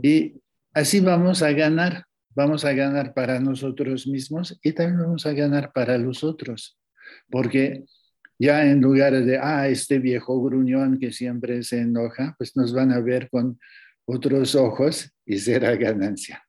Y 0.01 0.35
así 0.73 1.01
vamos 1.01 1.41
a 1.41 1.51
ganar, 1.51 2.05
vamos 2.29 2.63
a 2.63 2.71
ganar 2.71 3.13
para 3.13 3.37
nosotros 3.41 4.07
mismos 4.07 4.57
y 4.63 4.71
también 4.71 5.01
vamos 5.01 5.25
a 5.25 5.33
ganar 5.33 5.73
para 5.73 5.97
los 5.97 6.23
otros, 6.23 6.79
porque 7.29 7.83
ya 8.39 8.65
en 8.65 8.79
lugar 8.79 9.11
de, 9.25 9.37
ah, 9.37 9.67
este 9.67 9.99
viejo 9.99 10.41
gruñón 10.41 10.99
que 10.99 11.11
siempre 11.11 11.63
se 11.63 11.81
enoja, 11.81 12.33
pues 12.37 12.55
nos 12.55 12.73
van 12.73 12.93
a 12.93 13.01
ver 13.01 13.29
con 13.29 13.59
otros 14.05 14.55
ojos 14.55 15.13
y 15.25 15.37
será 15.37 15.75
ganancia. 15.75 16.41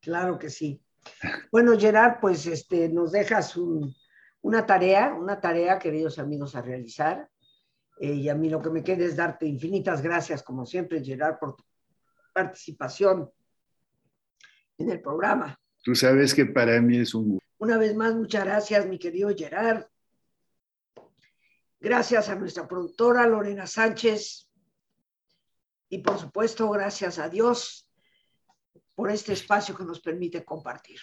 Claro 0.00 0.40
que 0.40 0.50
sí. 0.50 0.82
Bueno, 1.50 1.78
Gerard, 1.78 2.20
pues 2.20 2.46
este, 2.46 2.88
nos 2.88 3.12
dejas 3.12 3.56
una 4.40 4.66
tarea, 4.66 5.14
una 5.14 5.40
tarea, 5.40 5.78
queridos 5.78 6.18
amigos, 6.18 6.54
a 6.54 6.62
realizar. 6.62 7.28
Eh, 8.00 8.14
y 8.14 8.28
a 8.28 8.34
mí 8.34 8.48
lo 8.48 8.60
que 8.60 8.70
me 8.70 8.82
queda 8.82 9.04
es 9.04 9.16
darte 9.16 9.46
infinitas 9.46 10.02
gracias, 10.02 10.42
como 10.42 10.66
siempre, 10.66 11.04
Gerard, 11.04 11.38
por 11.38 11.56
tu 11.56 11.64
participación 12.32 13.30
en 14.78 14.90
el 14.90 15.00
programa. 15.00 15.58
Tú 15.84 15.94
sabes 15.94 16.34
que 16.34 16.46
para 16.46 16.80
mí 16.80 16.98
es 16.98 17.14
un 17.14 17.38
Una 17.58 17.76
vez 17.76 17.94
más, 17.94 18.14
muchas 18.14 18.44
gracias, 18.44 18.86
mi 18.86 18.98
querido 18.98 19.30
Gerard. 19.36 19.86
Gracias 21.80 22.28
a 22.28 22.36
nuestra 22.36 22.66
productora 22.66 23.26
Lorena 23.26 23.66
Sánchez. 23.66 24.48
Y 25.88 25.98
por 25.98 26.18
supuesto, 26.18 26.70
gracias 26.70 27.18
a 27.18 27.28
Dios 27.28 27.81
por 28.94 29.10
este 29.10 29.32
espacio 29.32 29.76
que 29.76 29.84
nos 29.84 30.00
permite 30.00 30.44
compartir. 30.44 31.00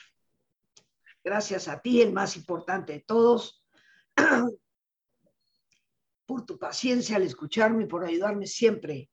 Gracias 1.23 1.67
a 1.67 1.81
ti, 1.81 2.01
el 2.01 2.13
más 2.13 2.35
importante 2.37 2.93
de 2.93 2.99
todos, 3.01 3.65
por 6.25 6.45
tu 6.45 6.57
paciencia 6.57 7.15
al 7.15 7.23
escucharme 7.23 7.83
y 7.83 7.87
por 7.87 8.05
ayudarme 8.05 8.47
siempre 8.47 9.09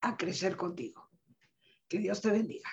a 0.00 0.16
crecer 0.16 0.56
contigo. 0.56 1.10
Que 1.88 1.98
Dios 1.98 2.20
te 2.20 2.30
bendiga. 2.30 2.70